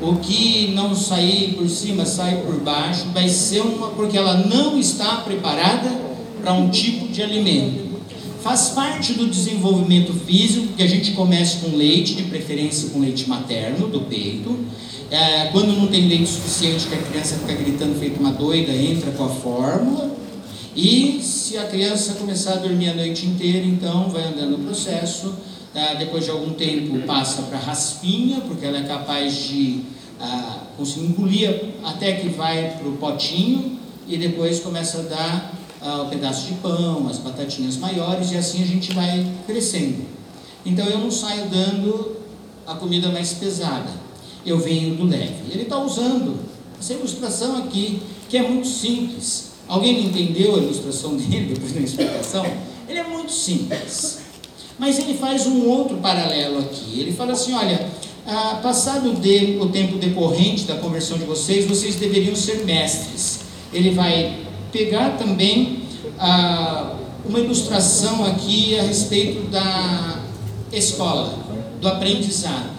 O 0.00 0.16
que 0.16 0.72
não 0.74 0.94
sair 0.94 1.54
por 1.54 1.68
cima, 1.68 2.04
sai 2.04 2.42
por 2.42 2.60
baixo. 2.60 3.06
Vai 3.14 3.28
ser 3.28 3.60
uma. 3.60 3.88
porque 3.90 4.18
ela 4.18 4.34
não 4.34 4.78
está 4.78 5.18
preparada 5.18 5.88
para 6.42 6.52
um 6.52 6.68
tipo 6.68 7.08
de 7.08 7.22
alimento 7.22 7.85
faz 8.46 8.68
parte 8.68 9.14
do 9.14 9.26
desenvolvimento 9.26 10.12
físico 10.12 10.68
que 10.76 10.82
a 10.84 10.86
gente 10.86 11.10
começa 11.14 11.58
com 11.58 11.76
leite, 11.76 12.14
de 12.14 12.22
preferência 12.22 12.90
com 12.90 13.00
leite 13.00 13.28
materno, 13.28 13.88
do 13.88 14.02
peito. 14.02 14.56
É, 15.10 15.46
quando 15.46 15.76
não 15.76 15.88
tem 15.88 16.06
leite 16.06 16.28
suficiente, 16.28 16.86
que 16.86 16.94
a 16.94 16.98
criança 16.98 17.34
fica 17.38 17.54
gritando 17.54 17.98
feito 17.98 18.20
uma 18.20 18.30
doida, 18.30 18.72
entra 18.72 19.10
com 19.10 19.24
a 19.24 19.28
fórmula. 19.28 20.16
E 20.76 21.20
se 21.20 21.58
a 21.58 21.64
criança 21.64 22.14
começar 22.14 22.52
a 22.52 22.56
dormir 22.58 22.90
a 22.90 22.94
noite 22.94 23.26
inteira, 23.26 23.66
então 23.66 24.10
vai 24.10 24.22
andando 24.22 24.54
o 24.54 24.58
processo. 24.58 25.34
É, 25.74 25.96
depois 25.96 26.24
de 26.24 26.30
algum 26.30 26.52
tempo 26.52 27.00
passa 27.04 27.42
para 27.42 27.58
raspinha, 27.58 28.42
porque 28.42 28.64
ela 28.64 28.78
é 28.78 28.84
capaz 28.84 29.34
de 29.48 29.80
ah, 30.20 30.58
conseguir 30.76 31.06
engolir 31.06 31.64
até 31.84 32.12
que 32.12 32.28
vai 32.28 32.76
para 32.78 32.88
o 32.88 32.92
potinho 32.92 33.76
e 34.06 34.16
depois 34.16 34.60
começa 34.60 35.00
a 35.00 35.02
dar 35.02 35.56
ah, 35.86 36.02
o 36.02 36.08
pedaço 36.08 36.48
de 36.48 36.54
pão, 36.54 37.06
as 37.08 37.18
batatinhas 37.18 37.76
maiores, 37.76 38.32
e 38.32 38.36
assim 38.36 38.60
a 38.60 38.66
gente 38.66 38.92
vai 38.92 39.24
crescendo. 39.46 40.04
Então 40.64 40.84
eu 40.86 40.98
não 40.98 41.12
saio 41.12 41.46
dando 41.46 42.16
a 42.66 42.74
comida 42.74 43.08
mais 43.10 43.34
pesada, 43.34 43.90
eu 44.44 44.58
venho 44.58 44.96
do 44.96 45.04
leve. 45.04 45.44
Ele 45.48 45.62
está 45.62 45.78
usando 45.78 46.40
essa 46.78 46.92
ilustração 46.92 47.58
aqui, 47.58 48.02
que 48.28 48.36
é 48.36 48.42
muito 48.42 48.66
simples. 48.66 49.52
Alguém 49.68 50.06
entendeu 50.06 50.56
a 50.56 50.58
ilustração 50.58 51.14
dele 51.16 51.54
depois 51.54 51.72
da 51.72 51.80
explicação? 51.80 52.44
Ele 52.88 52.98
é 52.98 53.04
muito 53.04 53.30
simples. 53.30 54.18
Mas 54.78 54.98
ele 54.98 55.16
faz 55.16 55.46
um 55.46 55.68
outro 55.68 55.98
paralelo 55.98 56.58
aqui. 56.58 57.00
Ele 57.00 57.12
fala 57.12 57.32
assim: 57.32 57.54
olha, 57.54 57.88
ah, 58.26 58.58
passado 58.60 59.12
de, 59.14 59.56
o 59.60 59.68
tempo 59.68 59.98
decorrente 59.98 60.64
da 60.64 60.74
conversão 60.76 61.16
de 61.16 61.24
vocês, 61.24 61.64
vocês 61.64 61.94
deveriam 61.94 62.34
ser 62.34 62.64
mestres. 62.64 63.40
Ele 63.72 63.90
vai 63.90 64.45
pegar 64.72 65.16
também 65.16 65.82
ah, 66.18 66.96
uma 67.24 67.40
ilustração 67.40 68.24
aqui 68.24 68.78
a 68.78 68.82
respeito 68.82 69.50
da 69.50 70.20
escola, 70.72 71.38
do 71.80 71.88
aprendizado. 71.88 72.76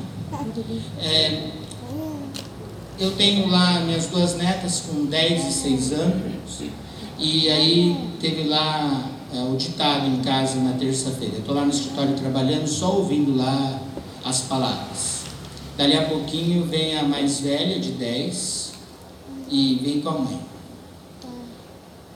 É, 0.99 1.49
eu 2.99 3.11
tenho 3.11 3.47
lá 3.47 3.81
minhas 3.81 4.07
duas 4.07 4.35
netas 4.35 4.81
com 4.81 5.05
10 5.05 5.47
e 5.47 5.51
6 5.51 5.91
anos, 5.93 6.61
e 7.19 7.49
aí 7.49 8.09
teve 8.19 8.43
lá 8.43 9.09
é, 9.33 9.39
o 9.39 9.55
ditado 9.55 10.07
em 10.07 10.21
casa 10.21 10.59
na 10.59 10.73
terça-feira. 10.73 11.35
Eu 11.35 11.39
estou 11.39 11.55
lá 11.55 11.63
no 11.63 11.71
escritório 11.71 12.15
trabalhando, 12.15 12.67
só 12.67 12.95
ouvindo 12.95 13.35
lá 13.35 13.81
as 14.23 14.41
palavras. 14.41 15.17
Dali 15.77 15.95
a 15.95 16.05
pouquinho 16.05 16.65
vem 16.65 16.97
a 16.97 17.03
mais 17.03 17.39
velha, 17.39 17.79
de 17.79 17.91
10, 17.91 18.73
e 19.49 19.79
vem 19.83 20.01
com 20.01 20.09
a 20.09 20.17
mãe. 20.19 20.39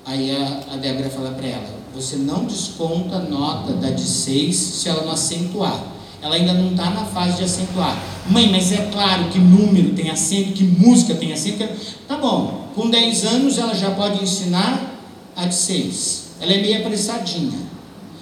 Aí 0.05 0.35
a, 0.35 0.73
a 0.73 0.77
Débora 0.77 1.09
fala 1.09 1.31
para 1.31 1.47
ela: 1.47 1.69
você 1.93 2.15
não 2.15 2.45
desconta 2.45 3.19
nota 3.19 3.73
da 3.73 3.89
de 3.89 4.03
6 4.03 4.55
se 4.55 4.89
ela 4.89 5.03
não 5.03 5.11
acentuar. 5.11 5.91
Ela 6.21 6.35
ainda 6.35 6.53
não 6.53 6.71
está 6.71 6.89
na 6.91 7.03
fase 7.05 7.37
de 7.37 7.43
acentuar. 7.43 7.97
Mãe, 8.29 8.49
mas 8.51 8.71
é 8.71 8.89
claro 8.91 9.25
que 9.29 9.39
número 9.39 9.95
tem 9.95 10.09
acento, 10.11 10.53
que 10.53 10.63
música 10.63 11.15
tem 11.15 11.33
acento. 11.33 11.67
Tá 12.07 12.17
bom, 12.17 12.67
com 12.75 12.89
10 12.89 13.25
anos 13.25 13.57
ela 13.57 13.73
já 13.73 13.91
pode 13.91 14.23
ensinar 14.23 15.01
a 15.35 15.45
de 15.45 15.55
6. 15.55 16.23
Ela 16.39 16.53
é 16.53 16.61
meio 16.61 16.79
apressadinha, 16.79 17.59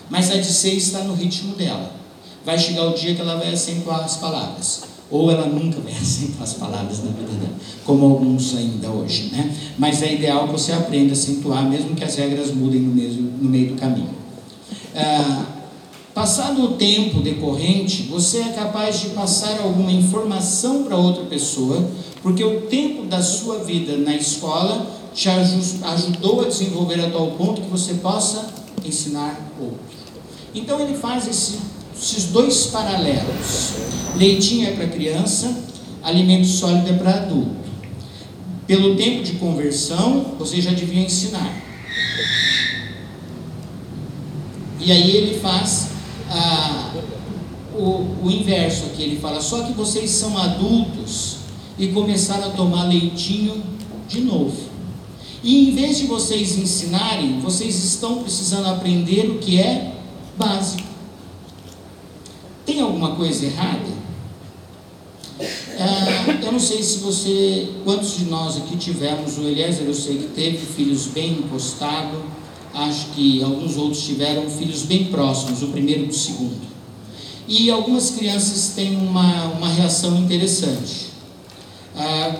mas 0.09 0.31
a 0.31 0.37
de 0.37 0.45
6 0.51 0.83
está 0.83 0.99
no 1.03 1.13
ritmo 1.13 1.55
dela. 1.55 1.93
vai 2.45 2.57
chegar 2.57 2.87
o 2.87 2.93
dia 2.93 3.13
que 3.13 3.21
ela 3.21 3.35
vai 3.35 3.53
acentuar 3.53 4.03
as 4.03 4.17
palavras. 4.17 4.88
Ou 5.11 5.31
ela 5.31 5.47
nunca 5.47 5.79
vai 5.79 5.93
acentuar 5.97 6.43
as 6.43 6.53
palavras 6.53 6.99
na 6.99 7.11
vida 7.11 7.31
dela, 7.31 7.53
como 7.83 8.05
alguns 8.05 8.55
ainda 8.55 8.89
hoje, 8.89 9.29
né? 9.31 9.55
Mas 9.77 10.01
é 10.01 10.13
ideal 10.13 10.47
que 10.47 10.53
você 10.53 10.71
aprenda 10.71 11.11
a 11.11 11.13
acentuar, 11.13 11.67
mesmo 11.67 11.95
que 11.95 12.03
as 12.03 12.15
regras 12.15 12.53
mudem 12.53 12.81
no, 12.81 12.93
mesmo, 12.93 13.31
no 13.41 13.49
meio 13.49 13.73
do 13.73 13.75
caminho. 13.75 14.09
Ah, 14.95 15.45
passado 16.13 16.63
o 16.63 16.67
tempo 16.73 17.21
decorrente, 17.21 18.03
você 18.03 18.39
é 18.39 18.49
capaz 18.49 18.99
de 18.99 19.09
passar 19.09 19.59
alguma 19.61 19.91
informação 19.91 20.83
para 20.83 20.95
outra 20.95 21.23
pessoa, 21.25 21.89
porque 22.21 22.43
o 22.43 22.61
tempo 22.61 23.05
da 23.05 23.21
sua 23.21 23.59
vida 23.59 23.97
na 23.97 24.15
escola 24.15 24.99
te 25.13 25.29
ajudou 25.29 26.41
a 26.41 26.45
desenvolver 26.45 27.01
a 27.01 27.09
tal 27.09 27.31
ponto 27.31 27.61
que 27.61 27.69
você 27.69 27.95
possa 27.95 28.47
ensinar 28.85 29.39
outro. 29.59 29.79
Então 30.53 30.79
ele 30.79 30.95
faz 30.95 31.27
esse 31.27 31.59
esses 32.01 32.25
dois 32.25 32.67
paralelos. 32.67 33.73
Leitinho 34.15 34.67
é 34.67 34.71
para 34.71 34.87
criança, 34.87 35.53
alimento 36.01 36.47
sólido 36.47 36.89
é 36.89 36.93
para 36.93 37.11
adulto. 37.15 37.59
Pelo 38.65 38.95
tempo 38.95 39.23
de 39.23 39.33
conversão, 39.33 40.35
você 40.37 40.61
já 40.61 40.71
devia 40.71 41.01
ensinar. 41.01 41.61
E 44.79 44.91
aí 44.91 45.17
ele 45.17 45.39
faz 45.39 45.89
ah, 46.29 46.93
o, 47.75 48.25
o 48.25 48.31
inverso 48.31 48.85
aqui, 48.85 49.03
ele 49.03 49.19
fala, 49.19 49.41
só 49.41 49.63
que 49.63 49.73
vocês 49.73 50.09
são 50.11 50.37
adultos 50.37 51.37
e 51.77 51.87
começaram 51.87 52.47
a 52.47 52.49
tomar 52.51 52.83
leitinho 52.83 53.61
de 54.07 54.21
novo. 54.21 54.69
E 55.43 55.69
em 55.69 55.75
vez 55.75 55.97
de 55.97 56.05
vocês 56.05 56.57
ensinarem, 56.57 57.39
vocês 57.39 57.83
estão 57.83 58.21
precisando 58.23 58.67
aprender 58.67 59.29
o 59.29 59.39
que 59.39 59.59
é 59.59 59.93
básico. 60.37 60.88
Tem 62.69 62.81
alguma 62.81 63.15
coisa 63.15 63.47
errada? 63.47 63.89
Ah, 65.79 66.37
eu 66.39 66.51
não 66.51 66.59
sei 66.59 66.83
se 66.83 66.99
você, 66.99 67.67
quantos 67.83 68.19
de 68.19 68.25
nós 68.25 68.57
aqui 68.57 68.77
tivemos, 68.77 69.39
o 69.39 69.41
Eliezer 69.41 69.87
eu 69.87 69.93
sei 69.95 70.19
que 70.19 70.27
teve 70.35 70.59
filhos 70.59 71.07
bem 71.07 71.31
encostados, 71.31 72.19
acho 72.71 73.07
que 73.07 73.41
alguns 73.41 73.75
outros 73.75 74.03
tiveram 74.03 74.47
filhos 74.47 74.83
bem 74.83 75.05
próximos, 75.05 75.63
o 75.63 75.69
primeiro 75.69 76.05
e 76.05 76.09
o 76.09 76.13
segundo. 76.13 76.61
E 77.47 77.71
algumas 77.71 78.11
crianças 78.11 78.73
têm 78.75 78.95
uma, 78.97 79.45
uma 79.45 79.69
reação 79.69 80.15
interessante. 80.17 81.07
Ah, 81.97 82.35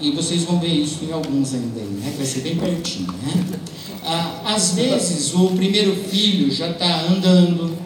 e 0.00 0.10
vocês 0.10 0.42
vão 0.42 0.58
ver 0.58 0.74
isso 0.74 1.04
em 1.04 1.12
alguns 1.12 1.54
ainda, 1.54 1.82
né? 1.82 2.14
vai 2.16 2.26
ser 2.26 2.40
bem 2.40 2.56
pertinho. 2.56 3.14
Né? 3.22 3.60
Ah, 4.04 4.54
às 4.56 4.72
vezes 4.72 5.32
o 5.34 5.50
primeiro 5.50 5.94
filho 5.94 6.50
já 6.50 6.68
está 6.68 7.02
andando, 7.02 7.78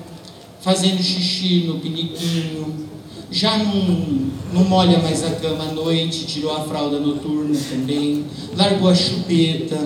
fazendo 0.62 1.02
xixi 1.02 1.64
no 1.66 1.78
piniquinho, 1.80 2.88
já 3.30 3.58
não, 3.58 4.30
não 4.52 4.64
molha 4.64 4.98
mais 4.98 5.24
a 5.24 5.30
cama 5.32 5.64
à 5.64 5.72
noite, 5.72 6.24
tirou 6.24 6.54
a 6.54 6.60
fralda 6.60 7.00
noturna 7.00 7.58
também, 7.68 8.24
largou 8.56 8.88
a 8.88 8.94
chupeta, 8.94 9.78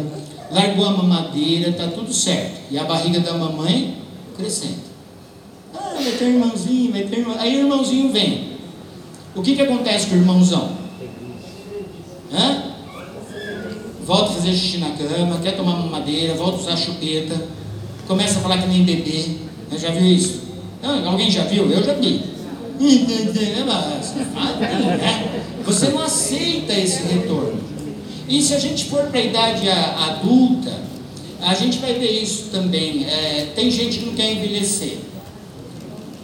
largou 0.50 0.84
a 0.84 0.90
mamadeira, 0.90 1.72
tá 1.72 1.88
tudo 1.88 2.12
certo. 2.12 2.60
E 2.70 2.78
a 2.78 2.84
barriga 2.84 3.20
da 3.20 3.34
mamãe 3.34 3.96
crescendo. 4.36 4.86
Ah, 5.74 5.94
vai 5.94 6.12
ter 6.12 6.24
irmãozinho, 6.26 6.92
vai 6.92 7.02
ter 7.04 7.18
irmão. 7.20 7.36
Aí 7.38 7.56
o 7.56 7.60
irmãozinho 7.60 8.12
vem. 8.12 8.56
O 9.34 9.42
que, 9.42 9.54
que 9.54 9.62
acontece 9.62 10.06
com 10.08 10.14
o 10.14 10.18
irmãozão? 10.18 10.72
Hã? 12.32 12.62
Volta 14.04 14.30
a 14.30 14.34
fazer 14.34 14.52
xixi 14.52 14.78
na 14.78 14.90
cama, 14.90 15.38
quer 15.42 15.56
tomar 15.56 15.76
mamadeira, 15.76 16.34
volta 16.34 16.58
a 16.58 16.60
usar 16.60 16.72
a 16.72 16.76
chupeta, 16.76 17.46
começa 18.06 18.38
a 18.38 18.42
falar 18.42 18.58
que 18.58 18.68
nem 18.68 18.84
bebê. 18.84 19.36
Já 19.76 19.90
viu 19.90 20.06
isso? 20.06 20.45
Alguém 21.06 21.30
já 21.30 21.44
viu? 21.44 21.70
Eu 21.70 21.82
já 21.82 21.94
vi. 21.94 22.22
Você 25.64 25.88
não 25.88 26.02
aceita 26.02 26.72
esse 26.72 27.02
retorno. 27.02 27.58
E 28.28 28.42
se 28.42 28.54
a 28.54 28.58
gente 28.58 28.86
for 28.86 29.04
para 29.04 29.20
a 29.20 29.24
idade 29.24 29.68
adulta, 29.68 30.72
a 31.40 31.54
gente 31.54 31.78
vai 31.78 31.94
ver 31.94 32.10
isso 32.22 32.46
também. 32.50 33.04
É, 33.04 33.52
tem 33.54 33.70
gente 33.70 33.98
que 33.98 34.06
não 34.06 34.14
quer 34.14 34.32
envelhecer. 34.32 34.98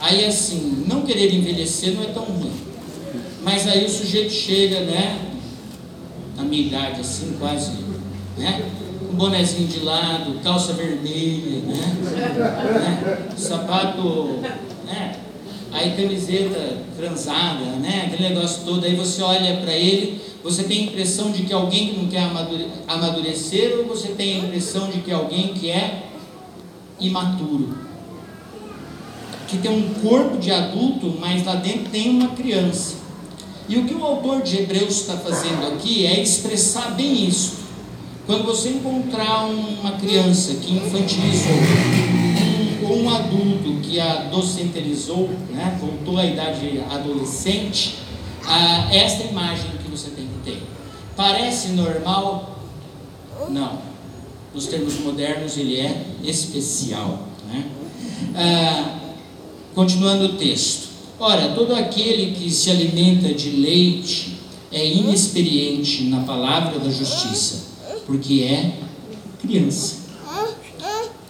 Aí 0.01 0.25
assim, 0.25 0.85
não 0.87 1.03
querer 1.03 1.33
envelhecer 1.33 1.95
não 1.95 2.03
é 2.03 2.07
tão 2.07 2.25
ruim. 2.25 2.53
Mas 3.43 3.69
aí 3.69 3.85
o 3.85 3.89
sujeito 3.89 4.33
chega, 4.33 4.81
né? 4.81 5.19
Na 6.37 6.43
minha 6.43 6.63
idade, 6.63 7.01
assim, 7.01 7.37
quase, 7.39 7.73
né? 8.37 8.63
Um 9.13 9.17
bonezinho 9.17 9.69
de 9.69 9.81
lado, 9.81 10.41
calça 10.43 10.73
vermelha, 10.73 11.61
né? 11.67 11.97
né? 12.15 13.29
Sapato, 13.37 14.41
né? 14.87 15.17
Aí 15.71 15.93
camiseta 15.93 16.79
transada, 16.97 17.65
né? 17.81 18.05
Aquele 18.07 18.31
negócio 18.31 18.65
todo. 18.65 18.85
Aí 18.85 18.95
você 18.95 19.23
olha 19.23 19.59
para 19.59 19.73
ele, 19.73 20.21
você 20.43 20.65
tem 20.65 20.81
a 20.81 20.83
impressão 20.85 21.31
de 21.31 21.43
que 21.43 21.53
alguém 21.53 21.89
que 21.89 22.01
não 22.01 22.09
quer 22.09 22.31
amadurecer 22.89 23.79
ou 23.79 23.85
você 23.87 24.09
tem 24.09 24.37
a 24.37 24.45
impressão 24.45 24.89
de 24.89 25.01
que 25.01 25.13
alguém 25.13 25.55
que 25.55 25.71
é 25.71 26.09
imaturo? 26.99 27.77
Que 29.47 29.59
tem 29.59 29.71
um 29.71 29.95
corpo 30.01 30.39
de 30.39 30.51
adulto, 30.51 31.15
mas 31.21 31.45
lá 31.45 31.57
dentro 31.57 31.91
tem 31.91 32.11
uma 32.11 32.29
criança. 32.29 32.97
E 33.69 33.77
o 33.77 33.85
que 33.85 33.95
o 33.95 34.05
autor 34.05 34.43
de 34.43 34.59
Hebreus 34.59 35.01
está 35.01 35.17
fazendo 35.17 35.67
aqui 35.69 36.07
é 36.07 36.21
expressar 36.21 36.95
bem 36.95 37.27
isso. 37.27 37.62
Quando 38.25 38.45
você 38.45 38.69
encontrar 38.69 39.47
uma 39.47 39.93
criança 39.93 40.55
que 40.55 40.75
infantilizou, 40.75 41.57
ou 42.89 43.03
um 43.03 43.11
adulto 43.11 43.81
que 43.83 43.99
a 43.99 44.29
docentelizou, 44.31 45.29
né, 45.51 45.77
voltou 45.81 46.19
à 46.19 46.25
idade 46.25 46.81
adolescente, 46.89 47.97
esta 48.93 49.25
imagem 49.25 49.73
que 49.83 49.91
você 49.91 50.11
tem 50.11 50.27
que 50.27 50.51
ter. 50.51 50.63
Parece 51.17 51.71
normal? 51.71 52.61
Não. 53.51 53.81
Nos 54.55 54.67
termos 54.67 55.01
modernos, 55.01 55.57
ele 55.57 55.81
é 55.81 56.05
especial. 56.23 57.27
Né? 57.49 57.65
Ah, 58.37 58.99
continuando 59.75 60.27
o 60.27 60.33
texto. 60.35 60.91
Ora, 61.19 61.49
todo 61.55 61.75
aquele 61.75 62.37
que 62.37 62.51
se 62.51 62.71
alimenta 62.71 63.35
de 63.35 63.51
leite 63.51 64.39
é 64.71 64.87
inexperiente 64.87 66.05
na 66.05 66.21
palavra 66.21 66.79
da 66.79 66.91
justiça 66.91 67.72
porque 68.13 68.43
é 68.43 68.75
criança. 69.41 70.03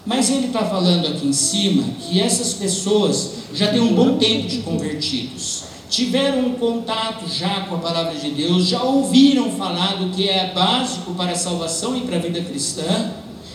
Mas 0.05 0.31
ele 0.31 0.49
está 0.49 0.65
falando 0.65 1.07
aqui 1.07 1.29
em 1.29 1.33
cima 1.33 1.85
que 2.01 2.21
essas 2.21 2.55
pessoas 2.55 3.35
já 3.55 3.71
têm 3.71 3.81
um 3.81 3.95
bom 3.95 4.19
tempo 4.19 4.49
de 4.49 4.59
convertidos, 4.59 5.63
tiveram 5.89 6.41
um 6.41 6.55
contato 6.55 7.29
já 7.29 7.67
com 7.67 7.77
a 7.77 7.79
palavra 7.79 8.19
de 8.19 8.33
Deus, 8.33 8.67
já 8.67 8.83
ouviram 8.83 9.53
falar 9.53 9.95
do 9.95 10.11
que 10.11 10.29
é 10.29 10.53
básico 10.53 11.15
para 11.15 11.33
a 11.33 11.37
salvação 11.37 11.97
e 11.97 12.01
para 12.01 12.17
a 12.17 12.19
vida 12.19 12.41
cristã, 12.41 13.13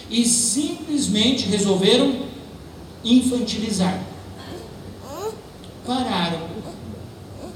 e 0.10 0.24
simplesmente 0.24 1.48
resolveram 1.50 2.22
infantilizar. 3.04 4.02
Pararam. 5.86 6.48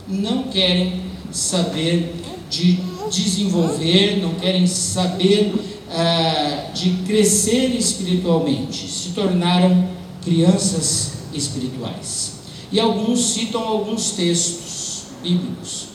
Não 0.06 0.44
querem 0.44 1.02
saber 1.32 2.21
de 2.52 2.80
desenvolver, 3.10 4.22
não 4.22 4.36
querem 4.36 4.68
saber 4.68 5.54
uh, 5.56 6.74
de 6.74 6.92
crescer 7.08 7.74
espiritualmente, 7.76 8.88
se 8.88 9.10
tornaram 9.10 9.90
crianças 10.22 11.14
espirituais. 11.34 12.34
E 12.72 12.80
alguns 12.80 13.34
citam 13.34 13.64
alguns 13.64 14.12
textos 14.12 15.04
bíblicos. 15.24 15.88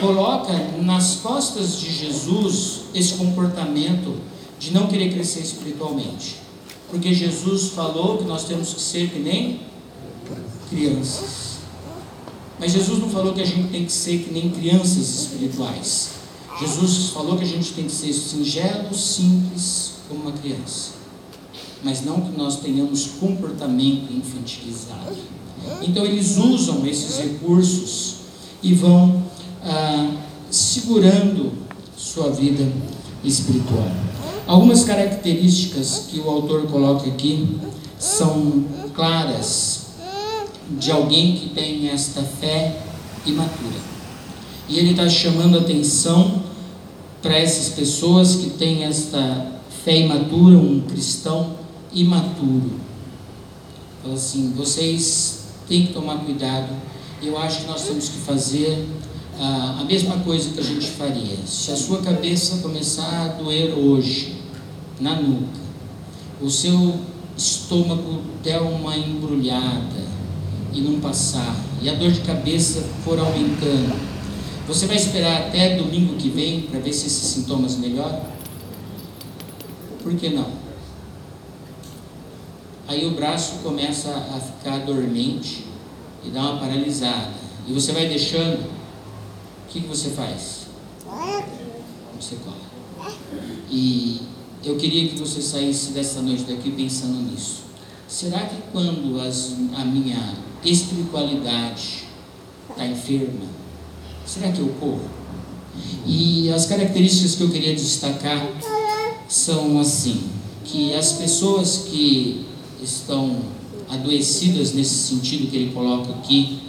Coloca 0.00 0.52
nas 0.82 1.16
costas 1.16 1.78
de 1.78 1.92
Jesus 1.92 2.80
esse 2.92 3.14
comportamento 3.14 4.16
de 4.58 4.72
não 4.72 4.88
querer 4.88 5.12
crescer 5.12 5.40
espiritualmente. 5.40 6.36
Porque 6.90 7.14
Jesus 7.14 7.70
falou 7.70 8.18
que 8.18 8.24
nós 8.24 8.44
temos 8.44 8.74
que 8.74 8.80
ser 8.80 9.10
que 9.10 9.18
nem 9.18 9.60
crianças. 10.68 11.53
Mas 12.64 12.72
Jesus 12.72 12.98
não 12.98 13.10
falou 13.10 13.34
que 13.34 13.42
a 13.42 13.44
gente 13.44 13.68
tem 13.68 13.84
que 13.84 13.92
ser 13.92 14.20
que 14.20 14.32
nem 14.32 14.48
crianças 14.48 15.20
espirituais. 15.20 16.12
Jesus 16.58 17.10
falou 17.10 17.36
que 17.36 17.44
a 17.44 17.46
gente 17.46 17.74
tem 17.74 17.84
que 17.84 17.92
ser 17.92 18.10
singelo, 18.10 18.94
simples, 18.94 19.96
como 20.08 20.22
uma 20.22 20.32
criança. 20.32 20.92
Mas 21.82 22.02
não 22.02 22.22
que 22.22 22.34
nós 22.34 22.60
tenhamos 22.60 23.06
comportamento 23.20 24.10
infantilizado. 24.10 25.14
Então 25.82 26.06
eles 26.06 26.38
usam 26.38 26.86
esses 26.86 27.18
recursos 27.18 28.14
e 28.62 28.72
vão 28.72 29.22
ah, 29.62 30.12
segurando 30.50 31.52
sua 31.98 32.30
vida 32.30 32.66
espiritual. 33.22 33.92
Algumas 34.46 34.84
características 34.84 36.06
que 36.08 36.18
o 36.18 36.30
autor 36.30 36.66
coloca 36.68 37.06
aqui 37.06 37.58
são 37.98 38.64
claras 38.94 39.73
de 40.70 40.90
alguém 40.90 41.36
que 41.36 41.50
tem 41.50 41.88
esta 41.88 42.22
fé 42.22 42.80
imatura. 43.26 43.94
E 44.68 44.78
ele 44.78 44.90
está 44.90 45.08
chamando 45.08 45.58
atenção 45.58 46.42
para 47.20 47.36
essas 47.38 47.74
pessoas 47.74 48.36
que 48.36 48.50
têm 48.50 48.84
esta 48.84 49.60
fé 49.84 49.98
imatura, 49.98 50.56
um 50.56 50.80
cristão 50.80 51.54
imaturo. 51.92 52.80
Fala 54.02 54.14
assim: 54.14 54.52
vocês 54.56 55.44
tem 55.68 55.86
que 55.86 55.92
tomar 55.92 56.18
cuidado. 56.18 56.68
Eu 57.22 57.38
acho 57.38 57.62
que 57.62 57.66
nós 57.66 57.82
temos 57.82 58.08
que 58.08 58.18
fazer 58.18 58.86
ah, 59.38 59.78
a 59.80 59.84
mesma 59.84 60.18
coisa 60.18 60.50
que 60.50 60.60
a 60.60 60.62
gente 60.62 60.86
faria. 60.86 61.36
Se 61.46 61.70
a 61.70 61.76
sua 61.76 61.98
cabeça 61.98 62.58
começar 62.58 63.24
a 63.24 63.28
doer 63.28 63.72
hoje, 63.72 64.36
na 65.00 65.20
nuca, 65.20 65.60
o 66.40 66.50
seu 66.50 67.00
estômago 67.36 68.20
der 68.42 68.60
uma 68.60 68.96
embrulhada 68.96 70.03
e 70.74 70.80
não 70.80 71.00
passar, 71.00 71.56
e 71.80 71.88
a 71.88 71.94
dor 71.94 72.10
de 72.10 72.20
cabeça 72.20 72.82
for 73.04 73.18
aumentando, 73.18 73.94
você 74.66 74.86
vai 74.86 74.96
esperar 74.96 75.42
até 75.42 75.76
domingo 75.76 76.16
que 76.16 76.28
vem 76.28 76.62
para 76.62 76.80
ver 76.80 76.92
se 76.92 77.06
esses 77.06 77.28
sintomas 77.28 77.76
melhoram? 77.76 78.22
Por 80.02 80.14
que 80.16 80.30
não? 80.30 80.64
Aí 82.88 83.06
o 83.06 83.12
braço 83.12 83.56
começa 83.62 84.10
a 84.10 84.40
ficar 84.40 84.78
dormente 84.78 85.66
e 86.24 86.30
dá 86.30 86.40
uma 86.40 86.60
paralisada. 86.60 87.32
E 87.66 87.72
você 87.72 87.92
vai 87.92 88.08
deixando, 88.08 88.58
o 88.64 89.68
que, 89.68 89.80
que 89.80 89.86
você 89.86 90.10
faz? 90.10 90.66
Você 92.20 92.36
corre. 92.36 93.14
E 93.70 94.22
eu 94.64 94.76
queria 94.76 95.08
que 95.08 95.18
você 95.18 95.42
saísse 95.42 95.92
dessa 95.92 96.22
noite 96.22 96.44
daqui 96.44 96.70
pensando 96.70 97.20
nisso. 97.30 97.63
Será 98.14 98.46
que 98.46 98.54
quando 98.70 99.20
as, 99.20 99.54
a 99.74 99.84
minha 99.84 100.36
espiritualidade 100.64 102.04
está 102.70 102.86
enferma, 102.86 103.44
será 104.24 104.52
que 104.52 104.60
eu 104.60 104.68
corro? 104.78 105.10
E 106.06 106.48
as 106.52 106.66
características 106.66 107.34
que 107.34 107.42
eu 107.42 107.50
queria 107.50 107.74
destacar 107.74 108.48
são 109.28 109.80
assim, 109.80 110.30
que 110.64 110.94
as 110.94 111.14
pessoas 111.14 111.86
que 111.90 112.46
estão 112.80 113.36
adoecidas 113.90 114.74
nesse 114.74 114.94
sentido 114.94 115.50
que 115.50 115.56
ele 115.56 115.72
coloca 115.72 116.12
aqui, 116.12 116.60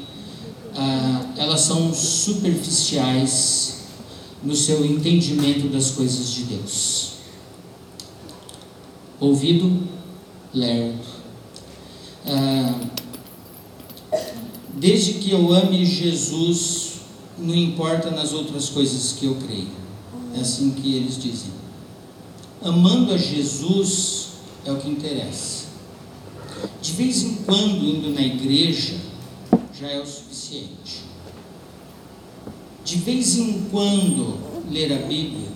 ah, 0.76 1.32
elas 1.38 1.62
são 1.62 1.94
superficiais 1.94 3.84
no 4.44 4.56
seu 4.56 4.84
entendimento 4.84 5.68
das 5.68 5.92
coisas 5.92 6.28
de 6.34 6.46
Deus. 6.46 7.10
Ouvido 9.20 9.88
lerdo. 10.52 11.15
Ah, 12.28 12.80
desde 14.74 15.16
que 15.16 15.32
eu 15.32 15.54
ame 15.54 15.86
Jesus, 15.86 16.96
não 17.38 17.56
importa 17.56 18.10
nas 18.12 18.34
outras 18.34 18.70
coisas 18.70 19.14
que 19.14 19.26
eu 19.26 19.36
creio. 19.36 19.86
É 20.36 20.42
assim 20.42 20.72
que 20.72 20.96
eles 20.96 21.22
dizem. 21.22 21.52
Amando 22.64 23.14
a 23.14 23.18
Jesus 23.18 24.30
é 24.66 24.72
o 24.72 24.78
que 24.78 24.90
interessa. 24.90 25.66
De 26.82 26.92
vez 26.94 27.24
em 27.24 27.36
quando, 27.46 27.84
indo 27.84 28.10
na 28.10 28.22
igreja, 28.22 28.96
já 29.80 29.88
é 29.88 30.00
o 30.00 30.06
suficiente. 30.06 31.04
De 32.84 32.98
vez 32.98 33.38
em 33.38 33.66
quando, 33.72 34.38
ler 34.72 34.94
a 34.94 35.08
Bíblia, 35.08 35.50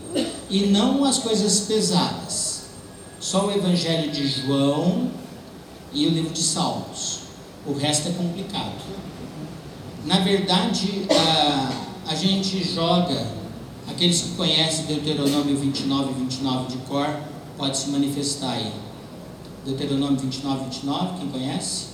e 0.49 0.67
não 0.67 1.05
as 1.05 1.19
coisas 1.19 1.61
pesadas. 1.61 2.63
Só 3.19 3.47
o 3.47 3.51
Evangelho 3.51 4.11
de 4.11 4.27
João 4.27 5.11
e 5.93 6.05
o 6.07 6.09
livro 6.09 6.31
de 6.31 6.41
Salmos. 6.41 7.19
O 7.65 7.73
resto 7.73 8.09
é 8.09 8.11
complicado. 8.11 8.81
Na 10.05 10.19
verdade, 10.19 11.05
a, 11.09 12.11
a 12.11 12.15
gente 12.15 12.63
joga, 12.63 13.27
aqueles 13.87 14.21
que 14.21 14.29
conhecem 14.31 14.85
Deuteronômio 14.85 15.57
29 15.57 16.11
e 16.11 16.13
29 16.23 16.67
de 16.71 16.77
cor, 16.83 17.07
pode 17.57 17.77
se 17.77 17.89
manifestar 17.89 18.53
aí. 18.53 18.71
Deuteronômio 19.65 20.17
29, 20.17 20.65
29, 20.65 21.19
quem 21.19 21.29
conhece? 21.29 21.87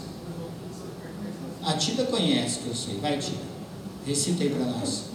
A 1.64 1.74
Tida 1.74 2.06
conhece, 2.06 2.60
que 2.60 2.68
eu 2.68 2.76
sei. 2.76 2.98
Vai, 3.00 3.18
Tida. 3.18 3.44
Recita 4.06 4.44
aí 4.44 4.50
para 4.50 4.66
nós. 4.66 5.06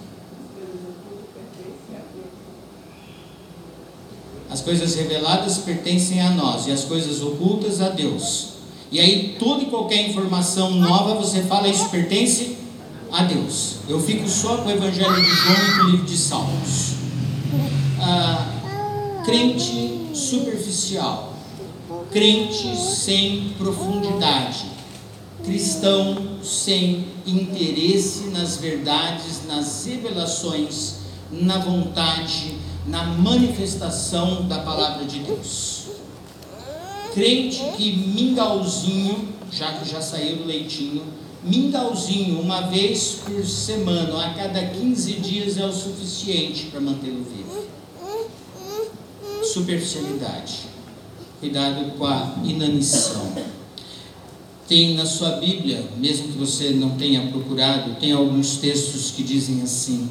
As 4.51 4.61
coisas 4.61 4.97
reveladas 4.97 5.59
pertencem 5.59 6.21
a 6.21 6.31
nós 6.31 6.67
e 6.67 6.73
as 6.73 6.85
coisas 6.85 7.23
ocultas 7.23 7.81
a 7.81 7.89
Deus. 7.89 8.60
E 8.91 8.99
aí, 8.99 9.37
toda 9.39 9.63
e 9.63 9.67
qualquer 9.67 10.09
informação 10.09 10.73
nova, 10.73 11.15
você 11.15 11.43
fala, 11.43 11.69
isso 11.69 11.89
pertence 11.91 12.57
a 13.13 13.23
Deus. 13.23 13.77
Eu 13.89 14.01
fico 14.01 14.29
só 14.29 14.59
com 14.59 14.69
o 14.69 14.73
Evangelho 14.73 15.15
de 15.15 15.31
João 15.31 15.55
e 15.55 15.79
com 15.79 15.85
o 15.85 15.91
livro 15.91 16.07
de 16.07 16.17
Salmos. 16.17 16.95
Ah, 18.01 19.23
crente 19.25 20.11
superficial 20.13 21.31
crente 22.11 22.77
sem 22.77 23.55
profundidade, 23.57 24.65
cristão 25.45 26.39
sem 26.43 27.07
interesse 27.27 28.25
nas 28.31 28.57
verdades, 28.57 29.47
nas 29.47 29.87
revelações, 29.87 30.97
na 31.31 31.59
vontade, 31.59 32.57
na 32.87 33.05
manifestação 33.05 34.47
da 34.49 34.59
palavra 34.59 35.05
de 35.05 35.21
Deus. 35.21 35.80
Crente 37.13 37.61
que 37.77 37.93
mingauzinho, 37.93 39.29
já 39.51 39.73
que 39.73 39.89
já 39.89 40.01
saiu 40.01 40.37
do 40.37 40.45
leitinho, 40.45 41.03
mingauzinho 41.43 42.41
uma 42.41 42.63
vez 42.63 43.19
por 43.25 43.45
semana, 43.45 44.27
a 44.27 44.35
cada 44.35 44.67
15 44.67 45.13
dias 45.15 45.59
é 45.59 45.67
o 45.67 45.73
suficiente 45.73 46.67
para 46.67 46.81
mantê-lo 46.81 47.25
vivo. 47.25 47.65
Superficialidade 49.43 50.71
Cuidado 51.41 51.97
com 51.97 52.05
a 52.05 52.35
inanição. 52.45 53.33
Tem 54.69 54.95
na 54.95 55.07
sua 55.07 55.31
Bíblia, 55.37 55.83
mesmo 55.97 56.29
que 56.29 56.39
você 56.39 56.69
não 56.69 56.91
tenha 56.91 57.29
procurado, 57.29 57.95
tem 57.99 58.13
alguns 58.13 58.59
textos 58.59 59.11
que 59.11 59.23
dizem 59.23 59.63
assim: 59.63 60.07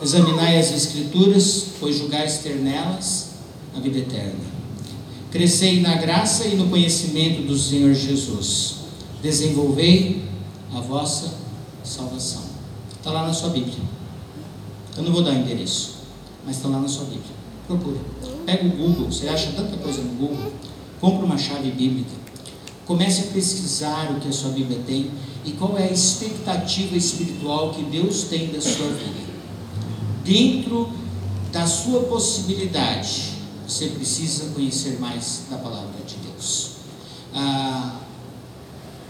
Examinai 0.00 0.58
as 0.58 0.72
Escrituras, 0.72 1.66
pois 1.78 1.98
julgais 1.98 2.38
ter 2.38 2.56
nelas 2.56 3.32
a 3.76 3.80
vida 3.80 3.98
eterna. 3.98 4.51
Crescei 5.32 5.80
na 5.80 5.94
graça 5.94 6.46
e 6.46 6.54
no 6.56 6.68
conhecimento 6.68 7.40
do 7.46 7.56
Senhor 7.56 7.94
Jesus. 7.94 8.74
Desenvolvei 9.22 10.22
a 10.74 10.80
vossa 10.80 11.32
salvação. 11.82 12.42
Está 12.98 13.10
lá 13.10 13.26
na 13.26 13.32
sua 13.32 13.48
Bíblia. 13.48 13.78
Eu 14.94 15.04
não 15.04 15.10
vou 15.10 15.22
dar 15.22 15.30
o 15.30 15.38
endereço, 15.38 15.94
mas 16.44 16.56
está 16.56 16.68
lá 16.68 16.78
na 16.78 16.86
sua 16.86 17.04
Bíblia. 17.04 17.32
Procure. 17.66 17.98
Pega 18.44 18.66
o 18.66 18.70
Google, 18.72 19.10
você 19.10 19.26
acha 19.26 19.52
tanta 19.52 19.74
coisa 19.78 20.02
no 20.02 20.12
Google. 20.16 20.52
Compre 21.00 21.24
uma 21.24 21.38
chave 21.38 21.70
bíblica. 21.70 22.10
Comece 22.84 23.22
a 23.22 23.32
pesquisar 23.32 24.12
o 24.12 24.20
que 24.20 24.28
a 24.28 24.32
sua 24.32 24.50
Bíblia 24.50 24.80
tem 24.86 25.10
e 25.46 25.52
qual 25.52 25.78
é 25.78 25.84
a 25.84 25.90
expectativa 25.90 26.94
espiritual 26.94 27.70
que 27.70 27.82
Deus 27.84 28.24
tem 28.24 28.48
da 28.48 28.60
sua 28.60 28.88
vida. 28.88 29.32
Dentro 30.22 30.92
da 31.50 31.66
sua 31.66 32.02
possibilidade, 32.02 33.31
você 33.66 33.88
precisa 33.88 34.50
conhecer 34.50 34.98
mais 34.98 35.42
da 35.50 35.58
palavra 35.58 36.02
de 36.06 36.16
Deus. 36.16 36.72
Ah, 37.34 38.00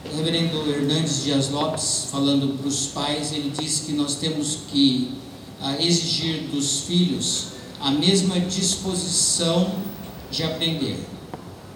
o 0.04 0.16
reverendo 0.16 0.68
Hernandes 0.70 1.22
Dias 1.22 1.48
Lopes, 1.50 2.08
falando 2.10 2.58
para 2.58 2.68
os 2.68 2.86
pais, 2.86 3.32
ele 3.32 3.50
diz 3.50 3.80
que 3.80 3.92
nós 3.92 4.16
temos 4.16 4.58
que 4.70 5.14
ah, 5.60 5.76
exigir 5.80 6.48
dos 6.48 6.80
filhos 6.80 7.52
a 7.80 7.90
mesma 7.90 8.38
disposição 8.38 9.72
de 10.30 10.44
aprender, 10.44 11.04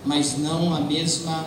mas 0.05 0.39
não 0.39 0.73
a 0.75 0.81
mesma, 0.81 1.45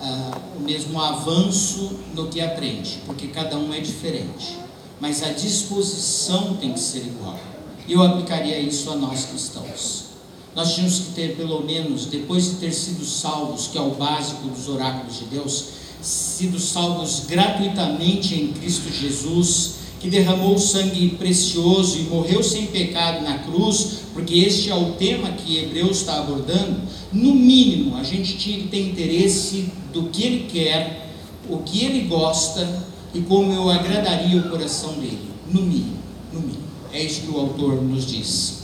uh, 0.00 0.58
o 0.58 0.60
mesmo 0.60 1.00
avanço 1.00 2.00
no 2.12 2.26
que 2.26 2.40
aprende, 2.40 3.00
porque 3.06 3.28
cada 3.28 3.56
um 3.56 3.72
é 3.72 3.80
diferente. 3.80 4.58
Mas 5.00 5.22
a 5.22 5.30
disposição 5.32 6.56
tem 6.56 6.72
que 6.72 6.80
ser 6.80 7.06
igual. 7.06 7.38
Eu 7.88 8.02
aplicaria 8.02 8.58
isso 8.58 8.90
a 8.90 8.96
nós 8.96 9.26
cristãos. 9.26 10.03
Nós 10.54 10.74
tínhamos 10.74 10.98
que 11.00 11.12
ter, 11.12 11.36
pelo 11.36 11.64
menos, 11.64 12.06
depois 12.06 12.44
de 12.44 12.56
ter 12.56 12.72
sido 12.72 13.04
salvos, 13.04 13.66
que 13.66 13.76
é 13.76 13.80
o 13.80 13.90
básico 13.90 14.46
dos 14.48 14.68
oráculos 14.68 15.18
de 15.18 15.24
Deus, 15.24 15.64
sido 16.00 16.60
salvos 16.60 17.24
gratuitamente 17.26 18.34
em 18.34 18.52
Cristo 18.52 18.92
Jesus, 18.92 19.74
que 19.98 20.08
derramou 20.08 20.58
sangue 20.58 21.10
precioso 21.10 21.98
e 21.98 22.02
morreu 22.02 22.42
sem 22.42 22.66
pecado 22.66 23.24
na 23.24 23.38
cruz, 23.38 24.00
porque 24.12 24.34
este 24.34 24.70
é 24.70 24.74
o 24.74 24.92
tema 24.92 25.30
que 25.30 25.56
Hebreus 25.56 25.98
está 25.98 26.20
abordando, 26.20 26.82
no 27.12 27.34
mínimo 27.34 27.96
a 27.96 28.04
gente 28.04 28.36
tinha 28.36 28.58
que 28.58 28.68
ter 28.68 28.86
interesse 28.86 29.70
do 29.92 30.04
que 30.04 30.22
ele 30.22 30.46
quer, 30.46 31.10
o 31.48 31.58
que 31.58 31.84
ele 31.84 32.02
gosta 32.02 32.84
e 33.14 33.20
como 33.20 33.52
eu 33.52 33.70
agradaria 33.70 34.40
o 34.40 34.50
coração 34.50 34.92
dele. 34.94 35.30
No 35.50 35.62
mínimo, 35.62 35.98
no 36.32 36.40
mínimo. 36.40 36.64
É 36.92 37.02
isso 37.02 37.22
que 37.22 37.30
o 37.30 37.40
autor 37.40 37.82
nos 37.82 38.06
diz. 38.06 38.63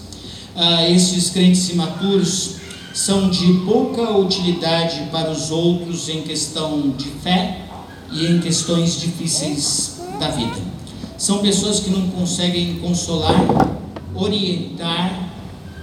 Ah, 0.56 0.88
estes 0.88 1.30
crentes 1.30 1.68
imaturos 1.70 2.56
são 2.92 3.30
de 3.30 3.52
pouca 3.64 4.10
utilidade 4.16 5.08
para 5.12 5.30
os 5.30 5.50
outros 5.50 6.08
em 6.08 6.22
questão 6.22 6.90
de 6.90 7.08
fé 7.08 7.62
e 8.12 8.26
em 8.26 8.40
questões 8.40 9.00
difíceis 9.00 10.00
da 10.18 10.28
vida. 10.28 10.56
São 11.16 11.38
pessoas 11.38 11.80
que 11.80 11.90
não 11.90 12.08
conseguem 12.08 12.78
consolar, 12.80 13.36
orientar, 14.14 15.30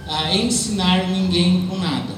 a 0.08 0.36
ensinar 0.36 1.08
ninguém 1.10 1.68
com 1.68 1.78
nada. 1.78 2.18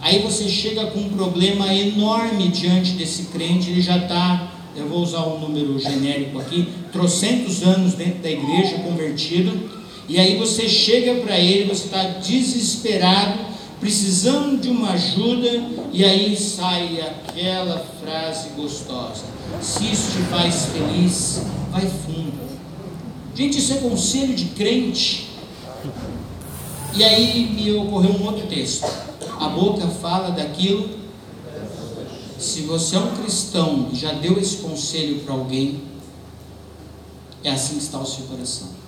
Aí 0.00 0.20
você 0.20 0.48
chega 0.48 0.86
com 0.86 1.00
um 1.00 1.08
problema 1.10 1.72
enorme 1.72 2.48
diante 2.48 2.92
desse 2.92 3.24
crente, 3.24 3.70
ele 3.70 3.80
já 3.80 3.96
está 3.96 4.52
eu 4.74 4.88
vou 4.88 5.02
usar 5.02 5.26
um 5.26 5.38
número 5.38 5.78
genérico 5.78 6.38
aqui, 6.38 6.66
trocentos 6.90 7.62
anos 7.62 7.92
dentro 7.92 8.22
da 8.22 8.30
igreja, 8.30 8.78
convertido, 8.78 9.81
e 10.08 10.18
aí 10.18 10.36
você 10.36 10.68
chega 10.68 11.20
para 11.22 11.38
ele, 11.38 11.72
você 11.72 11.84
está 11.84 12.02
desesperado, 12.02 13.38
precisando 13.80 14.60
de 14.60 14.68
uma 14.68 14.90
ajuda, 14.90 15.48
e 15.92 16.04
aí 16.04 16.36
sai 16.36 17.00
aquela 17.00 17.84
frase 18.00 18.50
gostosa: 18.56 19.24
se 19.60 19.90
isso 19.90 20.12
te 20.12 20.22
faz 20.28 20.66
feliz, 20.66 21.42
vai 21.70 21.82
fundo. 21.82 22.32
Gente, 23.34 23.58
isso 23.58 23.72
é 23.72 23.76
conselho 23.76 24.34
de 24.34 24.46
crente. 24.46 25.28
E 26.94 27.02
aí 27.02 27.48
me 27.50 27.72
ocorreu 27.72 28.12
um 28.12 28.26
outro 28.26 28.46
texto. 28.46 28.86
A 29.40 29.48
boca 29.48 29.86
fala 29.88 30.30
daquilo. 30.30 31.00
Se 32.38 32.62
você 32.62 32.96
é 32.96 32.98
um 32.98 33.14
cristão 33.16 33.88
e 33.92 33.96
já 33.96 34.12
deu 34.12 34.38
esse 34.38 34.58
conselho 34.58 35.20
para 35.20 35.32
alguém, 35.32 35.80
é 37.42 37.50
assim 37.50 37.76
que 37.76 37.82
está 37.82 37.98
o 37.98 38.04
seu 38.04 38.26
coração. 38.26 38.81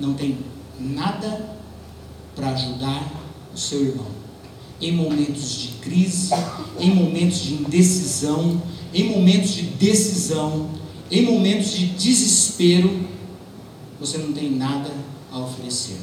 Não 0.00 0.14
tem 0.14 0.38
nada 0.80 1.56
para 2.34 2.50
ajudar 2.50 3.06
o 3.54 3.58
seu 3.58 3.84
irmão. 3.84 4.06
Em 4.80 4.92
momentos 4.92 5.60
de 5.60 5.68
crise, 5.82 6.30
em 6.78 6.94
momentos 6.94 7.40
de 7.42 7.54
indecisão, 7.54 8.62
em 8.94 9.04
momentos 9.10 9.54
de 9.54 9.62
decisão, 9.62 10.70
em 11.10 11.22
momentos 11.22 11.72
de 11.72 11.86
desespero, 11.86 13.06
você 14.00 14.16
não 14.16 14.32
tem 14.32 14.50
nada 14.50 14.90
a 15.30 15.38
oferecer. 15.38 15.98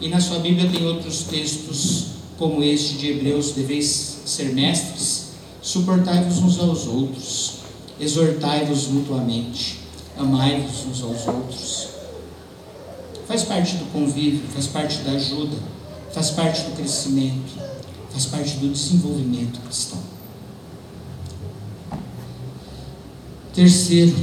E 0.00 0.08
na 0.08 0.20
sua 0.20 0.38
Bíblia 0.38 0.70
tem 0.70 0.86
outros 0.86 1.24
textos 1.24 2.06
como 2.38 2.62
este 2.62 2.94
de 2.94 3.10
Hebreus: 3.10 3.52
deveis 3.52 4.18
ser 4.24 4.54
mestres, 4.54 5.30
suportai-vos 5.60 6.38
uns 6.38 6.58
aos 6.60 6.86
outros, 6.86 7.54
exortai-vos 7.98 8.88
mutuamente, 8.88 9.80
amai-vos 10.16 10.86
uns 10.86 11.02
aos 11.02 11.26
outros. 11.26 11.88
Faz 13.26 13.42
parte 13.44 13.76
do 13.76 13.90
convívio, 13.90 14.42
faz 14.52 14.66
parte 14.66 14.98
da 14.98 15.12
ajuda, 15.12 15.56
faz 16.12 16.30
parte 16.30 16.62
do 16.62 16.76
crescimento, 16.76 17.54
faz 18.10 18.26
parte 18.26 18.56
do 18.58 18.68
desenvolvimento 18.68 19.60
cristão. 19.60 19.98
Terceiro, 23.54 24.14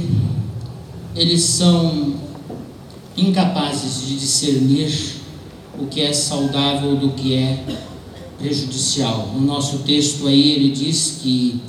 eles 1.16 1.42
são 1.42 2.14
incapazes 3.16 4.06
de 4.06 4.18
discernir 4.18 5.16
o 5.78 5.86
que 5.86 6.00
é 6.00 6.12
saudável 6.12 6.96
do 6.96 7.10
que 7.10 7.34
é 7.34 7.64
prejudicial. 8.38 9.30
No 9.34 9.40
nosso 9.40 9.78
texto 9.78 10.28
aí 10.28 10.52
ele 10.52 10.70
diz 10.70 11.18
que 11.22 11.60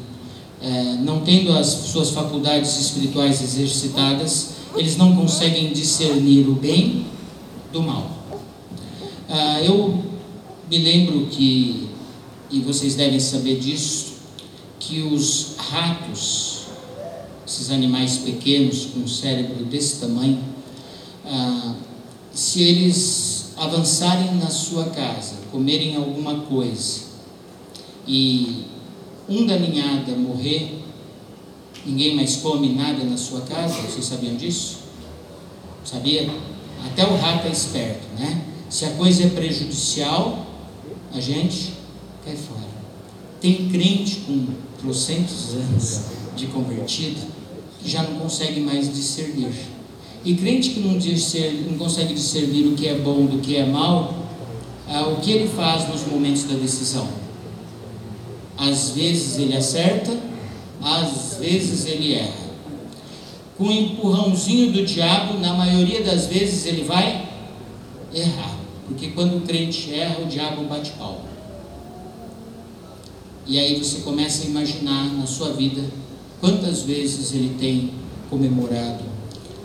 é, 0.61 0.95
não 1.01 1.21
tendo 1.21 1.51
as 1.53 1.67
suas 1.67 2.11
faculdades 2.11 2.79
espirituais 2.79 3.41
exercitadas, 3.41 4.51
eles 4.75 4.97
não 4.97 5.15
conseguem 5.15 5.71
discernir 5.73 6.47
o 6.47 6.55
bem 6.55 7.05
do 7.73 7.81
mal. 7.81 8.09
Ah, 9.27 9.59
eu 9.61 10.03
me 10.69 10.77
lembro 10.77 11.25
que, 11.25 11.89
e 12.51 12.59
vocês 12.59 12.95
devem 12.95 13.19
saber 13.19 13.59
disso, 13.59 14.13
que 14.79 15.01
os 15.01 15.55
ratos, 15.57 16.67
esses 17.45 17.71
animais 17.71 18.19
pequenos 18.19 18.85
com 18.85 19.07
cérebro 19.07 19.65
desse 19.65 19.99
tamanho, 19.99 20.39
ah, 21.25 21.75
se 22.31 22.61
eles 22.61 23.53
avançarem 23.57 24.35
na 24.35 24.49
sua 24.49 24.85
casa, 24.85 25.35
comerem 25.51 25.95
alguma 25.95 26.41
coisa 26.41 27.01
e 28.07 28.65
um 29.27 29.45
da 29.45 29.57
ninhada 29.57 30.11
morrer, 30.15 30.79
ninguém 31.85 32.15
mais 32.15 32.35
come 32.37 32.69
nada 32.69 33.03
na 33.03 33.17
sua 33.17 33.41
casa, 33.41 33.81
vocês 33.81 34.05
sabiam 34.05 34.35
disso? 34.35 34.77
Sabia? 35.83 36.29
Até 36.85 37.05
o 37.05 37.15
rato 37.15 37.47
é 37.47 37.51
esperto, 37.51 38.05
né? 38.19 38.41
Se 38.69 38.85
a 38.85 38.91
coisa 38.91 39.23
é 39.23 39.29
prejudicial, 39.29 40.45
a 41.13 41.19
gente 41.19 41.73
cai 42.25 42.35
fora. 42.35 42.73
Tem 43.39 43.69
crente 43.69 44.21
com 44.27 44.47
trocentos 44.79 45.53
anos 45.53 46.01
de 46.35 46.47
convertido 46.47 47.21
que 47.81 47.89
já 47.89 48.03
não 48.03 48.19
consegue 48.19 48.59
mais 48.61 48.93
discernir. 48.93 49.53
E 50.25 50.35
crente 50.35 50.69
que 50.69 50.79
não, 50.79 50.93
não 51.69 51.77
consegue 51.77 52.13
discernir 52.13 52.67
o 52.67 52.75
que 52.75 52.87
é 52.87 52.95
bom 52.95 53.25
do 53.25 53.39
que 53.39 53.57
é 53.57 53.65
mal, 53.65 54.23
ah, 54.87 55.07
o 55.07 55.17
que 55.17 55.31
ele 55.31 55.49
faz 55.49 55.87
nos 55.89 56.05
momentos 56.07 56.43
da 56.43 56.55
decisão? 56.55 57.07
Às 58.57 58.91
vezes 58.91 59.37
ele 59.37 59.55
acerta, 59.55 60.17
às 60.81 61.37
vezes 61.37 61.85
ele 61.85 62.13
erra. 62.13 62.42
Com 63.57 63.65
o 63.65 63.71
empurrãozinho 63.71 64.71
do 64.71 64.83
diabo, 64.83 65.39
na 65.39 65.53
maioria 65.53 66.03
das 66.03 66.25
vezes 66.25 66.65
ele 66.65 66.83
vai 66.83 67.29
errar. 68.13 68.57
Porque 68.87 69.09
quando 69.09 69.37
o 69.37 69.41
crente 69.41 69.93
erra, 69.93 70.21
o 70.21 70.25
diabo 70.25 70.63
bate 70.65 70.91
pau. 70.91 71.21
E 73.45 73.59
aí 73.59 73.77
você 73.77 73.99
começa 73.99 74.43
a 74.43 74.47
imaginar 74.47 75.13
na 75.13 75.27
sua 75.27 75.51
vida 75.53 75.83
quantas 76.39 76.81
vezes 76.81 77.33
ele 77.33 77.55
tem 77.59 77.91
comemorado 78.29 79.03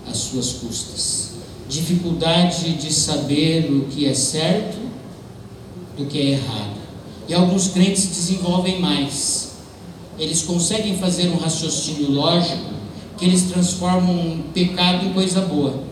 às 0.08 0.18
suas 0.18 0.52
custas. 0.54 1.30
Dificuldade 1.68 2.72
de 2.74 2.92
saber 2.92 3.70
o 3.70 3.86
que 3.86 4.06
é 4.06 4.14
certo 4.14 4.78
do 5.96 6.06
que 6.06 6.18
é 6.18 6.30
errado. 6.32 6.78
E 7.28 7.34
alguns 7.34 7.68
crentes 7.68 8.06
desenvolvem 8.06 8.80
mais. 8.80 9.52
Eles 10.18 10.42
conseguem 10.42 10.96
fazer 10.98 11.28
um 11.28 11.36
raciocínio 11.36 12.10
lógico 12.10 12.77
que 13.18 13.24
eles 13.24 13.50
transformam 13.50 14.44
pecado 14.54 15.04
em 15.04 15.12
coisa 15.12 15.40
boa. 15.42 15.82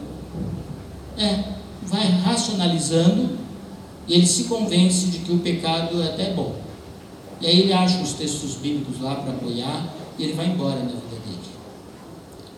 É, 1.19 1.57
vai 1.83 2.09
racionalizando 2.09 3.37
e 4.07 4.15
ele 4.15 4.27
se 4.27 4.45
convence 4.45 5.07
de 5.07 5.19
que 5.19 5.33
o 5.33 5.39
pecado 5.39 6.01
é 6.03 6.07
até 6.07 6.33
bom. 6.33 6.55
E 7.41 7.47
aí 7.47 7.61
ele 7.61 7.73
acha 7.73 8.01
os 8.01 8.12
textos 8.12 8.55
bíblicos 8.55 9.01
lá 9.01 9.17
para 9.17 9.33
apoiar 9.33 9.93
e 10.19 10.23
ele 10.23 10.33
vai 10.35 10.47
embora 10.47 10.79
na 10.79 10.87
vida 10.87 11.17
dele. 11.25 11.39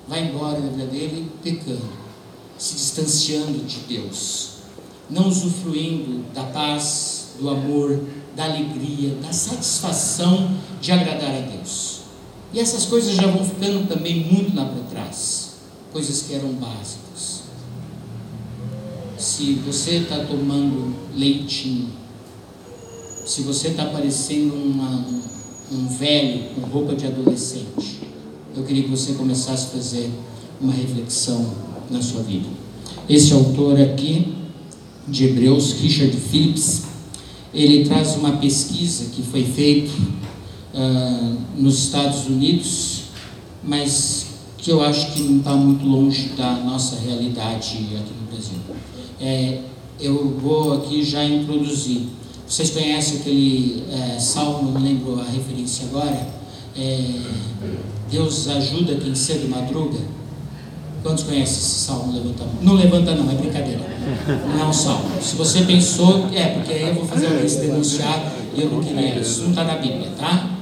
Vai 0.06 0.24
embora 0.24 0.58
na 0.58 0.68
vida 0.68 0.86
dele 0.86 1.30
pecando, 1.42 1.90
se 2.58 2.74
distanciando 2.74 3.58
de 3.64 3.78
Deus, 3.80 4.50
não 5.08 5.28
usufruindo 5.28 6.24
da 6.34 6.44
paz, 6.44 7.30
do 7.40 7.48
amor, 7.48 8.00
da 8.36 8.44
alegria, 8.44 9.14
da 9.16 9.32
satisfação 9.32 10.50
de 10.80 10.92
agradar 10.92 11.30
a 11.30 11.40
Deus. 11.40 11.97
E 12.52 12.60
essas 12.60 12.86
coisas 12.86 13.14
já 13.14 13.26
vão 13.26 13.44
ficando 13.44 13.86
também 13.86 14.24
muito 14.24 14.56
lá 14.56 14.64
para 14.64 14.82
trás, 14.84 15.50
coisas 15.92 16.22
que 16.22 16.34
eram 16.34 16.50
básicas. 16.52 17.42
Se 19.18 19.54
você 19.66 19.96
está 19.96 20.24
tomando 20.24 20.94
leitinho, 21.14 21.88
se 23.26 23.42
você 23.42 23.68
está 23.68 23.84
parecendo 23.84 24.54
uma, 24.54 25.04
um 25.70 25.86
velho 25.88 26.54
com 26.54 26.62
roupa 26.62 26.94
de 26.94 27.06
adolescente, 27.06 28.00
eu 28.56 28.64
queria 28.64 28.84
que 28.84 28.90
você 28.90 29.12
começasse 29.12 29.66
a 29.66 29.70
fazer 29.70 30.10
uma 30.60 30.72
reflexão 30.72 31.52
na 31.90 32.00
sua 32.00 32.22
vida. 32.22 32.48
Esse 33.08 33.32
autor 33.32 33.78
aqui, 33.78 34.34
de 35.06 35.24
Hebreus, 35.24 35.72
Richard 35.72 36.16
Phillips, 36.16 36.84
ele 37.52 37.84
traz 37.84 38.16
uma 38.16 38.36
pesquisa 38.38 39.06
que 39.06 39.22
foi 39.22 39.44
feita 39.44 39.90
uh, 40.78 41.36
nos 41.56 41.78
Estados 41.78 42.26
Unidos, 42.26 43.02
mas 43.62 44.26
que 44.56 44.70
eu 44.70 44.82
acho 44.82 45.12
que 45.12 45.22
não 45.22 45.38
está 45.38 45.54
muito 45.54 45.86
longe 45.86 46.30
da 46.36 46.52
nossa 46.52 46.96
realidade 46.96 47.78
aqui 47.96 48.12
no 48.20 48.30
Brasil. 48.30 48.58
É, 49.20 49.60
eu 50.00 50.38
vou 50.40 50.74
aqui 50.74 51.02
já 51.02 51.24
introduzir. 51.24 52.08
Vocês 52.46 52.70
conhecem 52.70 53.18
aquele 53.18 53.84
é, 53.90 54.18
salmo, 54.18 54.72
não 54.72 54.80
lembro 54.80 55.20
a 55.20 55.24
referência 55.24 55.86
agora? 55.86 56.26
É, 56.76 57.20
Deus 58.10 58.48
ajuda 58.48 58.96
quem 58.96 59.14
cedo 59.14 59.48
madruga. 59.48 59.98
Quantos 61.02 61.24
conhecem 61.24 61.56
esse 61.56 61.78
salmo? 61.80 62.12
Levanta 62.12 62.44
Não 62.60 62.74
levanta 62.74 63.14
não, 63.14 63.30
é 63.30 63.34
brincadeira. 63.34 63.80
Não 64.48 64.64
é 64.64 64.66
um 64.66 64.72
salmo. 64.72 65.04
Se 65.20 65.36
você 65.36 65.62
pensou, 65.62 66.28
é, 66.34 66.46
porque 66.48 66.72
aí 66.72 66.88
eu 66.88 66.94
vou 66.94 67.06
fazer 67.06 67.26
alguém 67.26 67.48
se 67.48 67.60
denunciar 67.60 68.32
e 68.56 68.62
eu 68.62 68.70
não 68.70 68.82
queria. 68.82 69.20
Isso 69.20 69.42
não 69.42 69.50
está 69.50 69.64
na 69.64 69.76
Bíblia, 69.76 70.10
tá? 70.18 70.57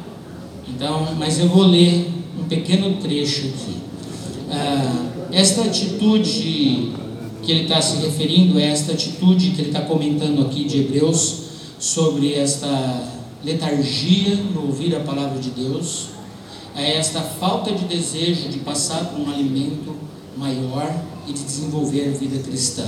Então, 0.77 1.15
mas 1.19 1.39
eu 1.39 1.49
vou 1.49 1.63
ler 1.63 2.07
um 2.39 2.45
pequeno 2.45 2.97
trecho 2.97 3.47
aqui. 3.47 3.77
Ah, 4.51 5.07
esta 5.33 5.63
atitude 5.63 6.93
que 7.43 7.51
ele 7.51 7.63
está 7.63 7.81
se 7.81 7.97
referindo 7.97 8.61
esta 8.61 8.93
atitude 8.93 9.53
que 9.53 9.63
ele 9.63 9.69
está 9.71 9.81
comentando 9.81 10.43
aqui 10.43 10.65
de 10.65 10.81
Hebreus 10.81 11.45
sobre 11.79 12.35
esta 12.35 13.05
letargia 13.43 14.37
no 14.55 14.67
ouvir 14.67 14.95
a 14.95 15.01
palavra 15.01 15.39
de 15.39 15.49
Deus, 15.49 16.09
é 16.75 16.99
esta 16.99 17.23
falta 17.23 17.73
de 17.73 17.87
desejo 17.87 18.51
de 18.51 18.59
passar 18.59 19.03
por 19.07 19.19
um 19.19 19.33
alimento 19.33 19.97
maior 20.37 20.95
e 21.27 21.33
de 21.33 21.43
desenvolver 21.43 22.09
a 22.09 22.19
vida 22.19 22.39
cristã. 22.43 22.85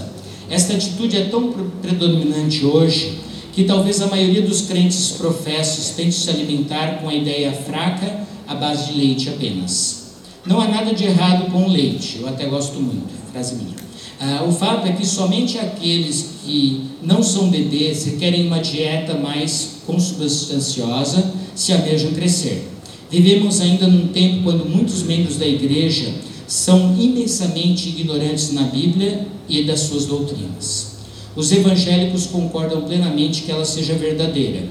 Esta 0.51 0.75
atitude 0.75 1.17
é 1.17 1.25
tão 1.25 1.55
predominante 1.81 2.67
hoje 2.67 3.19
que 3.59 3.65
talvez 3.65 4.01
a 4.01 4.07
maioria 4.07 4.41
dos 4.41 4.61
crentes 4.61 5.09
professos 5.19 5.89
tente 5.97 6.15
se 6.15 6.31
alimentar 6.31 7.01
com 7.01 7.09
a 7.09 7.13
ideia 7.13 7.51
fraca 7.51 8.21
à 8.47 8.55
base 8.55 8.93
de 8.93 8.97
leite 8.97 9.29
apenas. 9.31 10.13
Não 10.47 10.61
há 10.61 10.69
nada 10.69 10.95
de 10.95 11.03
errado 11.03 11.51
com 11.51 11.65
o 11.65 11.69
leite, 11.69 12.19
eu 12.21 12.29
até 12.29 12.47
gosto 12.47 12.81
muito, 12.81 13.09
frase 13.33 13.57
minha. 13.57 13.75
Ah, 14.21 14.45
o 14.49 14.53
fato 14.53 14.87
é 14.87 14.93
que 14.93 15.05
somente 15.05 15.59
aqueles 15.59 16.35
que 16.45 16.83
não 17.03 17.21
são 17.21 17.51
bebês 17.51 18.07
e 18.07 18.13
querem 18.13 18.47
uma 18.47 18.61
dieta 18.61 19.15
mais 19.15 19.79
consubstanciosa 19.85 21.35
se 21.57 21.73
almejam 21.73 22.13
crescer. 22.13 22.65
Vivemos 23.11 23.61
ainda 23.61 23.89
num 23.89 24.07
tempo 24.07 24.45
quando 24.45 24.71
muitos 24.71 25.03
membros 25.03 25.37
da 25.37 25.47
igreja 25.49 26.15
são 26.47 26.95
imensamente 26.97 27.89
ignorantes 27.89 28.53
na 28.53 28.63
Bíblia 28.63 29.27
e 29.49 29.65
das 29.65 29.81
suas 29.81 30.07
doutrinas. 30.07 30.98
Os 31.37 31.53
evangélicos 31.53 32.27
concordam 32.27 32.83
plenamente 32.83 33.43
que 33.43 33.51
ela 33.51 33.65
seja 33.65 33.95
verdadeira. 33.95 34.67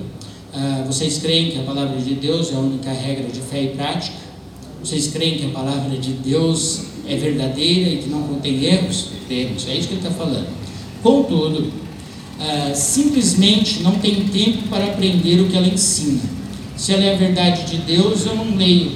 Ah, 0.54 0.84
vocês 0.86 1.20
creem 1.20 1.52
que 1.52 1.60
a 1.60 1.63
palavra 1.63 2.00
de 2.00 2.15
Deus 2.15 2.52
é 2.52 2.56
a 2.56 2.60
única 2.60 2.91
regra 2.91 3.30
de 3.30 3.39
fé 3.39 3.63
e 3.63 3.67
prática? 3.70 4.17
Vocês 4.84 5.08
creem 5.08 5.38
que 5.38 5.46
a 5.46 5.50
palavra 5.50 5.98
de 5.98 6.12
Deus 6.13 6.82
é 7.08 7.15
verdadeira 7.15 7.89
e 7.89 7.98
que 7.98 8.10
não 8.10 8.24
contém 8.24 8.63
erros? 8.63 9.10
Cremos, 9.28 9.67
é 9.67 9.76
isso 9.76 9.88
que 9.88 9.93
ele 9.96 10.02
está 10.02 10.12
falando. 10.12 10.48
Contudo, 11.04 11.72
ah, 12.39 12.74
simplesmente 12.74 13.82
não 13.82 14.00
tem 14.00 14.26
tempo 14.28 14.67
para 14.70 14.86
aprender 14.86 15.41
o 15.41 15.48
que 15.48 15.56
ela 15.56 15.67
ensina. 15.67 16.22
Se 16.76 16.93
ela 16.93 17.04
é 17.04 17.13
a 17.13 17.17
verdade 17.17 17.65
de 17.65 17.78
Deus, 17.78 18.26
eu 18.26 18.36
não 18.36 18.56
leio. 18.56 18.91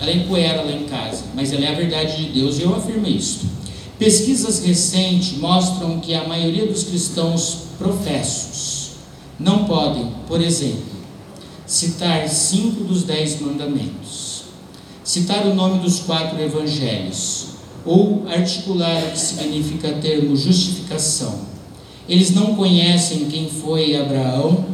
Ela 0.00 0.10
é 0.10 0.16
empoeira 0.16 0.62
lá 0.62 0.72
em 0.72 0.84
casa, 0.84 1.24
mas 1.34 1.52
ela 1.52 1.64
é 1.64 1.72
a 1.72 1.74
verdade 1.74 2.24
de 2.24 2.32
Deus 2.40 2.58
e 2.58 2.62
eu 2.62 2.74
afirmo 2.74 3.06
isso. 3.06 3.57
Pesquisas 3.98 4.64
recentes 4.64 5.36
mostram 5.38 5.98
que 5.98 6.14
a 6.14 6.26
maioria 6.26 6.66
dos 6.66 6.84
cristãos 6.84 7.62
professos 7.78 8.90
não 9.40 9.64
podem, 9.64 10.12
por 10.28 10.40
exemplo, 10.40 10.98
citar 11.66 12.28
cinco 12.28 12.84
dos 12.84 13.02
dez 13.02 13.40
mandamentos, 13.40 14.44
citar 15.02 15.46
o 15.46 15.54
nome 15.54 15.80
dos 15.80 15.98
quatro 16.00 16.40
evangelhos, 16.40 17.46
ou 17.84 18.24
articular 18.28 19.02
o 19.02 19.10
que 19.10 19.18
significa 19.18 19.92
termo 19.94 20.36
justificação. 20.36 21.40
Eles 22.08 22.30
não 22.30 22.54
conhecem 22.54 23.26
quem 23.26 23.50
foi 23.50 23.96
Abraão 23.96 24.64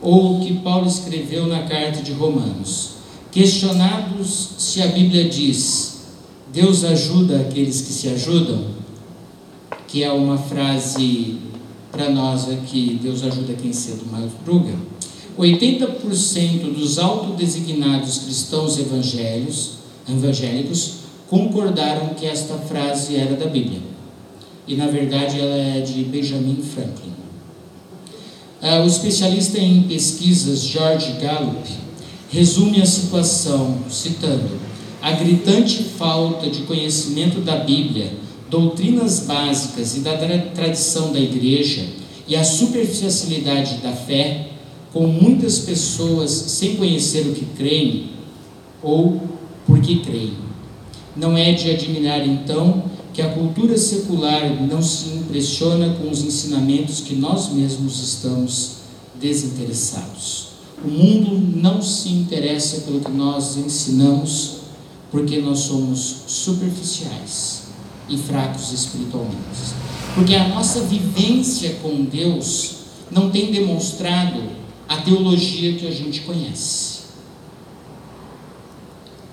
ou 0.00 0.36
o 0.36 0.40
que 0.46 0.54
Paulo 0.60 0.86
escreveu 0.86 1.46
na 1.46 1.64
carta 1.64 2.02
de 2.02 2.12
Romanos. 2.12 2.90
Questionados 3.32 4.50
se 4.58 4.80
a 4.80 4.86
Bíblia 4.86 5.28
diz: 5.28 5.99
Deus 6.52 6.84
ajuda 6.84 7.40
aqueles 7.40 7.80
que 7.80 7.92
se 7.92 8.08
ajudam, 8.08 8.64
que 9.86 10.02
é 10.02 10.10
uma 10.10 10.36
frase 10.36 11.38
para 11.92 12.10
nós 12.10 12.48
aqui: 12.48 12.98
Deus 13.00 13.22
ajuda 13.22 13.54
quem 13.54 13.72
cedo 13.72 14.04
madruga. 14.10 14.74
80% 15.38 16.74
dos 16.74 16.98
autodesignados 16.98 18.18
cristãos 18.18 18.78
evangélicos, 18.78 19.74
evangélicos 20.08 20.94
concordaram 21.28 22.14
que 22.14 22.26
esta 22.26 22.54
frase 22.58 23.16
era 23.16 23.36
da 23.36 23.46
Bíblia. 23.46 23.80
E 24.66 24.74
na 24.74 24.86
verdade 24.86 25.40
ela 25.40 25.56
é 25.56 25.80
de 25.80 26.04
Benjamin 26.04 26.56
Franklin. 26.62 27.12
Ah, 28.60 28.82
o 28.82 28.86
especialista 28.86 29.58
em 29.58 29.84
pesquisas 29.84 30.60
George 30.62 31.12
Gallup 31.12 31.66
resume 32.30 32.82
a 32.82 32.86
situação 32.86 33.78
citando: 33.88 34.69
a 35.02 35.12
gritante 35.12 35.82
falta 35.82 36.48
de 36.50 36.62
conhecimento 36.62 37.40
da 37.40 37.56
Bíblia, 37.56 38.12
doutrinas 38.50 39.20
básicas 39.20 39.96
e 39.96 40.00
da 40.00 40.16
tradição 40.54 41.12
da 41.12 41.20
igreja 41.20 41.86
e 42.28 42.36
a 42.36 42.44
superficialidade 42.44 43.76
da 43.76 43.92
fé, 43.92 44.48
com 44.92 45.06
muitas 45.06 45.60
pessoas 45.60 46.30
sem 46.30 46.76
conhecer 46.76 47.26
o 47.26 47.32
que 47.32 47.46
creem 47.56 48.10
ou 48.82 49.20
por 49.66 49.80
que 49.80 50.00
creem. 50.00 50.34
Não 51.16 51.36
é 51.36 51.52
de 51.52 51.70
admirar, 51.70 52.26
então, 52.26 52.84
que 53.12 53.22
a 53.22 53.32
cultura 53.32 53.76
secular 53.76 54.62
não 54.62 54.82
se 54.82 55.10
impressiona 55.10 55.94
com 55.94 56.10
os 56.10 56.22
ensinamentos 56.22 57.00
que 57.00 57.14
nós 57.14 57.52
mesmos 57.52 58.00
estamos 58.02 58.76
desinteressados. 59.20 60.50
O 60.84 60.88
mundo 60.88 61.58
não 61.58 61.82
se 61.82 62.08
interessa 62.10 62.82
pelo 62.82 63.00
que 63.00 63.10
nós 63.10 63.56
ensinamos 63.56 64.59
porque 65.10 65.40
nós 65.40 65.60
somos 65.60 66.24
superficiais 66.26 67.64
e 68.08 68.16
fracos 68.16 68.72
espiritualmente. 68.72 69.74
Porque 70.14 70.34
a 70.34 70.48
nossa 70.48 70.80
vivência 70.82 71.76
com 71.82 72.04
Deus 72.04 72.76
não 73.10 73.30
tem 73.30 73.50
demonstrado 73.50 74.42
a 74.88 74.96
teologia 74.98 75.74
que 75.74 75.86
a 75.86 75.90
gente 75.90 76.20
conhece. 76.22 77.00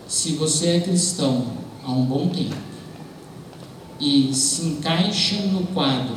Se 0.08 0.34
você 0.34 0.78
é 0.78 0.80
cristão 0.80 1.48
há 1.84 1.92
um 1.92 2.06
bom 2.06 2.30
tempo 2.30 2.56
e 4.00 4.34
se 4.34 4.66
encaixa 4.66 5.36
no 5.48 5.68
quadro 5.68 6.16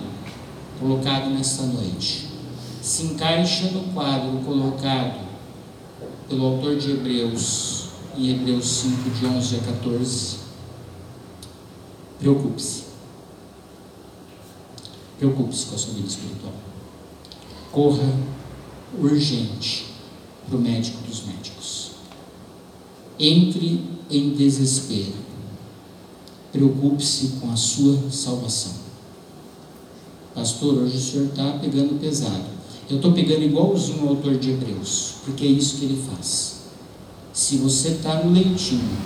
colocado 0.78 1.30
nesta 1.30 1.62
noite, 1.64 2.28
se 2.80 3.04
encaixa 3.04 3.70
no 3.70 3.92
quadro 3.92 4.38
colocado 4.44 5.20
pelo 6.28 6.46
autor 6.46 6.76
de 6.76 6.92
Hebreus, 6.92 7.79
em 8.16 8.30
Hebreus 8.30 8.66
5, 8.66 9.10
de 9.10 9.26
11 9.26 9.56
a 9.56 9.58
14, 9.60 10.36
preocupe-se. 12.18 12.84
Preocupe-se 15.18 15.66
com 15.66 15.74
a 15.74 15.78
sua 15.78 15.94
vida 15.94 16.08
espiritual. 16.08 16.54
Corra 17.70 18.14
urgente 18.98 19.86
para 20.46 20.56
o 20.56 20.60
médico 20.60 20.98
dos 21.06 21.24
médicos. 21.24 21.90
Entre 23.18 23.84
em 24.10 24.30
desespero 24.30 25.30
Preocupe-se 26.52 27.34
com 27.40 27.50
a 27.52 27.56
sua 27.56 27.96
salvação. 28.10 28.72
Pastor, 30.34 30.74
hoje 30.78 30.96
o 30.96 31.00
senhor 31.00 31.26
está 31.26 31.58
pegando 31.60 32.00
pesado. 32.00 32.44
Eu 32.88 32.96
estou 32.96 33.12
pegando 33.12 33.42
igualzinho 33.42 34.04
o 34.04 34.08
autor 34.08 34.36
de 34.36 34.50
Hebreus, 34.50 35.14
porque 35.24 35.44
é 35.44 35.48
isso 35.48 35.76
que 35.76 35.84
ele 35.84 36.02
faz. 36.10 36.59
Se 37.40 37.56
você 37.56 37.88
está 37.92 38.16
no 38.16 38.32
leitinho 38.32 38.98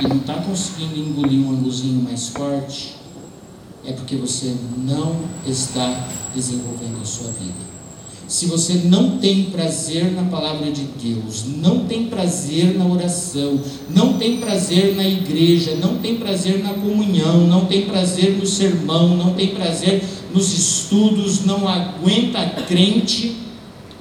e 0.00 0.06
não 0.06 0.18
está 0.18 0.34
conseguindo 0.34 1.00
engolir 1.00 1.40
um 1.40 1.50
anguzinho 1.50 2.00
mais 2.00 2.28
forte, 2.28 2.94
é 3.84 3.90
porque 3.92 4.14
você 4.14 4.54
não 4.78 5.16
está 5.44 6.08
desenvolvendo 6.32 7.02
a 7.02 7.04
sua 7.04 7.32
vida. 7.32 7.58
Se 8.28 8.46
você 8.46 8.82
não 8.84 9.18
tem 9.18 9.46
prazer 9.46 10.12
na 10.12 10.22
palavra 10.26 10.70
de 10.70 10.84
Deus, 10.84 11.44
não 11.44 11.86
tem 11.86 12.06
prazer 12.06 12.78
na 12.78 12.86
oração, 12.86 13.60
não 13.90 14.12
tem 14.16 14.36
prazer 14.38 14.94
na 14.94 15.04
igreja, 15.04 15.74
não 15.74 15.98
tem 15.98 16.18
prazer 16.18 16.62
na 16.62 16.74
comunhão, 16.74 17.48
não 17.48 17.64
tem 17.64 17.86
prazer 17.86 18.38
no 18.38 18.46
sermão, 18.46 19.16
não 19.16 19.34
tem 19.34 19.56
prazer 19.56 20.04
nos 20.32 20.56
estudos, 20.56 21.44
não 21.44 21.66
aguenta 21.66 22.48
crente, 22.62 23.38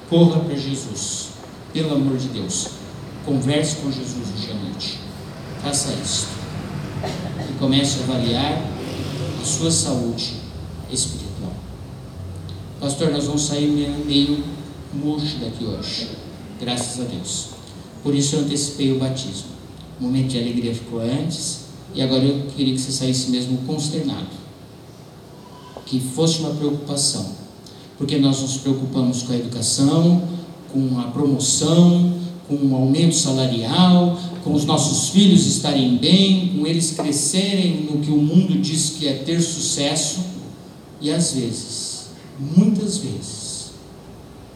corra 0.08 0.40
para 0.40 0.56
Jesus. 0.56 1.23
Pelo 1.74 1.96
amor 1.96 2.18
de 2.18 2.28
Deus. 2.28 2.68
Converse 3.26 3.78
com 3.78 3.92
Jesus 3.92 4.28
hoje 4.38 4.52
à 4.52 4.54
noite. 4.54 5.00
Faça 5.64 5.92
isso. 5.94 6.28
E 7.50 7.54
comece 7.58 8.00
a 8.00 8.04
avaliar 8.04 8.62
a 9.42 9.44
sua 9.44 9.72
saúde 9.72 10.36
espiritual. 10.92 11.54
Pastor, 12.80 13.10
nós 13.12 13.26
vamos 13.26 13.42
sair 13.42 13.68
meio 14.06 14.44
murcho 14.94 15.38
daqui 15.40 15.66
hoje. 15.66 16.10
Graças 16.62 17.02
a 17.02 17.06
Deus. 17.06 17.48
Por 18.04 18.14
isso 18.14 18.36
eu 18.36 18.42
antecipei 18.42 18.92
o 18.92 19.00
batismo. 19.00 19.54
O 20.00 20.04
momento 20.04 20.28
de 20.28 20.38
alegria 20.38 20.76
ficou 20.76 21.02
antes. 21.02 21.62
E 21.96 22.04
agora 22.04 22.24
eu 22.24 22.46
queria 22.56 22.76
que 22.76 22.80
você 22.82 22.92
saísse 22.92 23.32
mesmo 23.32 23.58
consternado. 23.66 24.28
Que 25.88 26.00
fosse 26.00 26.40
uma 26.40 26.52
preocupação. 26.52 27.32
Porque 27.98 28.20
nós 28.20 28.42
nos 28.42 28.58
preocupamos 28.58 29.24
com 29.24 29.34
a 29.34 29.38
educação, 29.38 30.22
com 30.74 31.00
a 31.00 31.04
promoção, 31.04 32.14
com 32.48 32.56
o 32.56 32.76
aumento 32.76 33.16
salarial, 33.16 34.20
com 34.44 34.54
os 34.54 34.66
nossos 34.66 35.10
filhos 35.10 35.46
estarem 35.46 35.96
bem, 35.98 36.50
com 36.50 36.68
eles 36.68 36.92
crescerem 36.92 37.88
no 37.90 38.00
que 38.00 38.12
o 38.12 38.18
mundo 38.18 38.60
diz 38.60 38.96
que 38.98 39.08
é 39.08 39.14
ter 39.14 39.40
sucesso. 39.40 40.20
E 41.00 41.12
às 41.12 41.34
vezes 41.34 42.08
muitas 42.40 42.98
vezes 42.98 43.72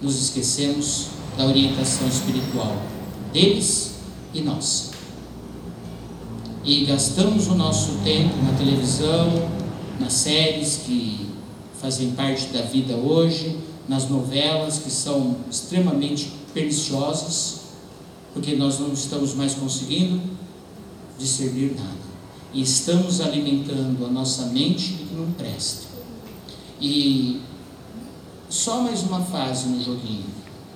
nos 0.01 0.21
esquecemos 0.21 1.07
da 1.37 1.45
orientação 1.45 2.07
espiritual 2.07 2.75
deles 3.31 3.91
e 4.33 4.41
nós. 4.41 4.91
E 6.63 6.85
gastamos 6.85 7.47
o 7.47 7.55
nosso 7.55 7.99
tempo 8.03 8.35
na 8.43 8.57
televisão, 8.57 9.49
nas 9.99 10.13
séries 10.13 10.81
que 10.85 11.27
fazem 11.79 12.11
parte 12.11 12.47
da 12.47 12.61
vida 12.61 12.95
hoje, 12.95 13.57
nas 13.87 14.09
novelas 14.09 14.79
que 14.79 14.91
são 14.91 15.37
extremamente 15.49 16.31
perniciosas, 16.53 17.61
porque 18.33 18.55
nós 18.55 18.79
não 18.79 18.91
estamos 18.91 19.33
mais 19.33 19.53
conseguindo 19.55 20.21
discernir 21.17 21.75
nada. 21.75 22.07
E 22.53 22.61
estamos 22.61 23.21
alimentando 23.21 24.05
a 24.05 24.09
nossa 24.09 24.47
mente 24.47 24.93
que 24.93 25.15
não 25.15 25.31
presta. 25.31 25.87
E 26.79 27.41
só 28.49 28.81
mais 28.81 29.03
uma 29.03 29.21
fase 29.21 29.67
no 29.67 29.83
joguinho. 29.83 30.25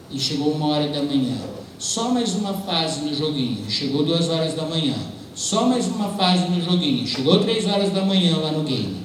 E 0.10 0.20
chegou 0.20 0.52
uma 0.54 0.68
hora 0.68 0.88
da 0.90 1.02
manhã. 1.04 1.38
Só 1.80 2.10
mais 2.10 2.36
uma 2.36 2.54
fase 2.54 3.02
no 3.02 3.14
joguinho. 3.16 3.70
Chegou 3.70 4.04
duas 4.04 4.28
horas 4.30 4.54
da 4.54 4.66
manhã. 4.66 4.96
Só 5.34 5.68
mais 5.68 5.88
uma 5.88 6.10
fase 6.10 6.48
no 6.50 6.62
joguinho. 6.62 7.08
Chegou 7.08 7.40
três 7.40 7.66
horas 7.66 7.92
da 7.94 8.04
manhã 8.04 8.38
lá 8.38 8.52
no 8.52 8.64
game. 8.64 8.98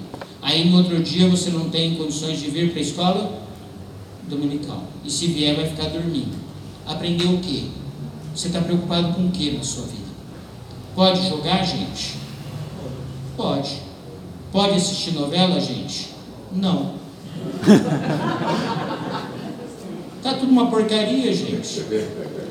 Aí 0.43 0.69
no 0.69 0.79
outro 0.79 1.03
dia 1.03 1.29
você 1.29 1.51
não 1.51 1.71
tem 1.71 1.95
condições 1.95 2.41
de 2.41 2.51
vir 2.51 2.71
para 2.71 2.81
a 2.81 2.83
escola 2.83 3.46
dominical. 4.29 4.83
E 5.05 5.11
se 5.11 5.27
vier, 5.29 5.57
vai 5.57 5.67
ficar 5.67 5.89
dormindo. 5.89 6.37
Aprendeu 6.87 7.31
o 7.33 7.41
quê? 7.41 7.65
Você 8.35 8.49
está 8.49 8.61
preocupado 8.61 9.15
com 9.15 9.27
o 9.27 9.31
que 9.31 9.53
na 9.53 9.63
sua 9.63 9.85
vida? 9.87 10.07
Pode 10.95 11.29
jogar, 11.29 11.65
gente? 11.65 12.17
Pode. 13.37 13.83
Pode 14.53 14.75
assistir 14.75 15.13
novela, 15.13 15.61
gente? 15.61 16.11
Não. 16.53 16.95
Tá 20.27 20.35
tudo 20.35 20.51
uma 20.51 20.69
porcaria, 20.69 21.33
gente. 21.33 21.85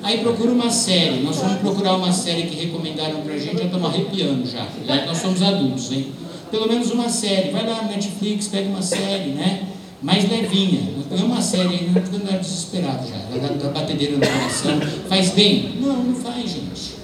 Aí 0.01 0.19
procura 0.19 0.49
uma 0.49 0.69
série. 0.69 1.21
Nós 1.21 1.39
vamos 1.39 1.57
procurar 1.57 1.97
uma 1.97 2.09
série 2.09 2.43
que 2.43 2.55
recomendaram 2.55 3.19
pra 3.19 3.37
gente, 3.37 3.57
já 3.57 3.65
estamos 3.65 3.89
arrepiando 3.89 4.47
já. 4.47 4.65
Nós 5.05 5.17
somos 5.17 5.41
adultos, 5.41 5.91
hein? 5.91 6.13
Pelo 6.49 6.69
menos 6.69 6.89
uma 6.91 7.09
série. 7.09 7.51
Vai 7.51 7.67
lá 7.67 7.81
no 7.81 7.89
Netflix, 7.89 8.47
pega 8.47 8.69
uma 8.69 8.81
série, 8.81 9.31
né? 9.31 9.67
Mais 10.01 10.29
levinha. 10.29 10.93
Põe 11.09 11.23
uma 11.23 11.41
série 11.41 11.69
aí, 11.69 11.91
não 11.91 12.01
ficando 12.01 12.39
desesperado 12.39 13.07
já. 13.07 13.17
Vai 13.29 13.39
dar 13.39 13.69
batedeira 13.69 14.17
no 14.17 14.19
coração. 14.19 14.79
Faz 15.07 15.29
bem? 15.31 15.77
Não, 15.81 16.03
não 16.03 16.15
faz, 16.15 16.51
gente. 16.51 16.95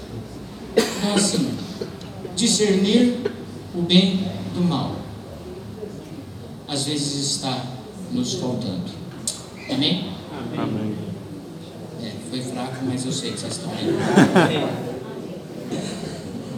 Então 0.76 1.14
assim, 1.14 1.50
discernir 2.36 3.16
o 3.74 3.82
bem 3.82 4.20
do 4.54 4.62
mal. 4.62 4.96
Às 6.68 6.84
vezes 6.84 7.32
está 7.32 7.64
nos 8.12 8.34
faltando. 8.34 8.90
Amém? 9.70 10.12
Amém. 10.56 10.94
É, 12.02 12.12
foi 12.30 12.40
fraco, 12.40 12.84
mas 12.86 13.04
eu 13.04 13.12
sei 13.12 13.32
que 13.32 13.40
vocês 13.40 13.52
estão 13.52 13.70
aí. 13.72 14.82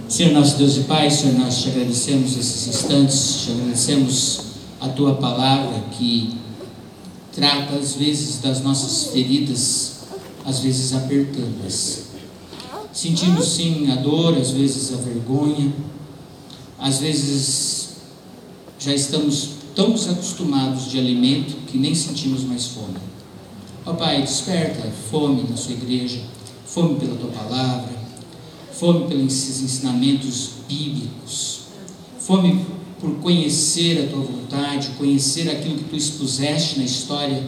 Senhor 0.09 0.32
nosso 0.32 0.59
Deus 0.59 0.76
e 0.76 0.80
Pai, 0.80 1.11
Senhor, 1.11 1.39
nós 1.39 1.62
te 1.62 1.70
agradecemos 1.70 2.37
esses 2.37 2.68
instantes, 2.68 3.45
te 3.45 3.53
agradecemos 3.53 4.41
a 4.85 4.89
tua 4.91 5.14
palavra 5.14 5.80
que 5.93 6.35
trata 7.32 7.74
às 7.76 7.95
vezes 7.95 8.39
das 8.41 8.61
nossas 8.61 9.12
feridas, 9.12 10.01
às 10.45 10.61
vezes 10.61 10.93
apertando-as. 10.93 12.05
Sentimos 12.93 13.49
sim 13.49 13.91
a 13.91 13.97
dor, 13.97 14.37
às 14.37 14.51
vezes 14.51 14.93
a 14.93 14.97
vergonha, 14.99 15.72
às 16.78 16.99
vezes 16.99 17.97
já 18.78 18.95
estamos 18.95 19.51
tão 19.74 19.95
acostumados 19.95 20.91
de 20.91 20.99
alimento 20.99 21.57
que 21.66 21.78
nem 21.78 21.95
sentimos 21.95 22.45
mais 22.45 22.66
fome. 22.66 22.99
Ó 23.87 23.95
Pai, 23.95 24.20
desperta 24.20 24.87
fome 25.11 25.45
na 25.49 25.57
sua 25.57 25.72
igreja, 25.72 26.20
fome 26.66 27.01
pela 27.01 27.16
tua 27.16 27.30
palavra, 27.30 27.91
fome 28.72 29.09
pelos 29.09 29.32
ensinamentos 29.62 30.51
bíblicos, 30.68 31.61
fome 32.18 32.64
por 33.05 33.16
conhecer 33.16 34.02
a 34.02 34.09
tua 34.09 34.22
vontade, 34.22 34.88
conhecer 34.96 35.50
aquilo 35.50 35.76
que 35.76 35.84
tu 35.84 35.94
expuseste 35.94 36.78
na 36.78 36.86
história, 36.86 37.44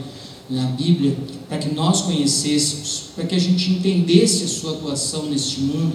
na 0.50 0.64
Bíblia, 0.64 1.16
para 1.48 1.57
que 1.57 1.74
nós 1.74 2.02
conhecêssemos, 2.02 3.04
para 3.16 3.24
que 3.24 3.34
a 3.34 3.38
gente 3.38 3.70
entendesse 3.70 4.44
a 4.44 4.48
sua 4.48 4.72
atuação 4.72 5.30
neste 5.30 5.61
mundo 5.61 5.94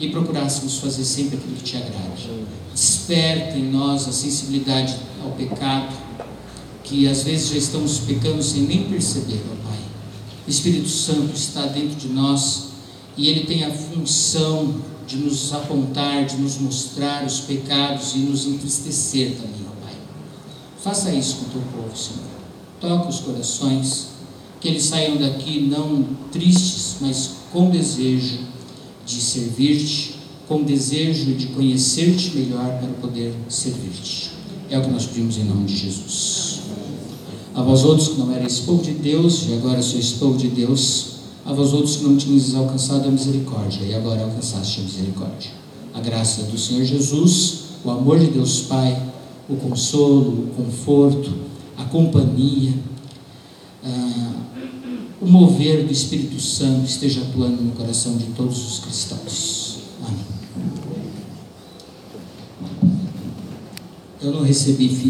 e 0.00 0.08
procurássemos 0.08 0.78
fazer 0.78 1.04
sempre 1.04 1.36
aquilo 1.36 1.54
que 1.56 1.62
te 1.62 1.76
agrade. 1.76 2.30
Desperta 2.74 3.58
em 3.58 3.70
nós 3.70 4.08
a 4.08 4.12
sensibilidade 4.12 4.96
ao 5.22 5.32
pecado, 5.32 5.94
que 6.82 7.06
às 7.06 7.22
vezes 7.22 7.50
já 7.50 7.58
estamos 7.58 7.98
pecando 7.98 8.42
sem 8.42 8.62
nem 8.62 8.84
perceber, 8.84 9.42
ó 9.52 9.68
Pai. 9.68 9.78
O 10.48 10.50
Espírito 10.50 10.88
Santo 10.88 11.36
está 11.36 11.66
dentro 11.66 11.96
de 11.96 12.08
nós 12.08 12.71
e 13.16 13.28
ele 13.28 13.40
tem 13.40 13.64
a 13.64 13.70
função 13.70 14.74
de 15.06 15.16
nos 15.16 15.52
apontar, 15.52 16.24
de 16.24 16.36
nos 16.36 16.58
mostrar 16.58 17.24
os 17.24 17.40
pecados 17.40 18.14
e 18.14 18.18
nos 18.18 18.46
entristecer 18.46 19.32
também, 19.32 19.66
ó 19.66 19.84
Pai. 19.84 19.94
Faça 20.82 21.12
isso 21.12 21.36
com 21.36 21.46
o 21.46 21.48
teu 21.50 21.62
povo, 21.72 21.96
Senhor. 21.96 22.22
Toca 22.80 23.08
os 23.08 23.20
corações, 23.20 24.08
que 24.60 24.68
eles 24.68 24.84
saiam 24.84 25.16
daqui 25.16 25.60
não 25.60 26.06
tristes, 26.30 26.96
mas 27.00 27.30
com 27.52 27.68
desejo 27.68 28.38
de 29.04 29.20
servir-te, 29.20 30.14
com 30.48 30.62
desejo 30.62 31.34
de 31.34 31.48
conhecer-te 31.48 32.36
melhor 32.36 32.78
para 32.78 32.88
poder 33.00 33.34
servir-te. 33.48 34.30
É 34.70 34.78
o 34.78 34.82
que 34.82 34.90
nós 34.90 35.06
pedimos 35.06 35.36
em 35.36 35.44
nome 35.44 35.66
de 35.66 35.76
Jesus. 35.76 36.60
A 37.54 37.62
vós 37.62 37.84
outros 37.84 38.08
que 38.08 38.18
não 38.18 38.32
erais 38.32 38.60
povo 38.60 38.82
de 38.82 38.92
Deus, 38.92 39.46
e 39.48 39.54
agora 39.54 39.82
sois 39.82 40.12
povo 40.12 40.38
de 40.38 40.48
Deus, 40.48 41.11
a 41.44 41.52
vós 41.52 41.72
outros 41.72 41.96
que 41.96 42.04
não 42.04 42.16
tinhas 42.16 42.54
alcançado 42.54 43.08
a 43.08 43.10
misericórdia, 43.10 43.84
e 43.84 43.94
agora 43.94 44.22
alcançaste 44.22 44.80
a 44.80 44.84
misericórdia. 44.84 45.50
A 45.92 46.00
graça 46.00 46.44
do 46.44 46.58
Senhor 46.58 46.84
Jesus, 46.84 47.64
o 47.84 47.90
amor 47.90 48.18
de 48.18 48.26
Deus 48.26 48.60
Pai, 48.62 49.10
o 49.48 49.56
consolo, 49.56 50.44
o 50.44 50.54
conforto, 50.56 51.32
a 51.76 51.84
companhia, 51.84 52.74
ah, 53.84 54.32
o 55.20 55.26
mover 55.26 55.84
do 55.84 55.92
Espírito 55.92 56.40
Santo 56.40 56.84
esteja 56.84 57.22
atuando 57.22 57.62
no 57.62 57.72
coração 57.72 58.16
de 58.16 58.26
todos 58.26 58.58
os 58.66 58.78
cristãos. 58.80 59.78
Amém. 60.04 60.24
Eu 64.20 64.32
não 64.32 64.42
recebi 64.42 64.88
ficha. 64.88 65.02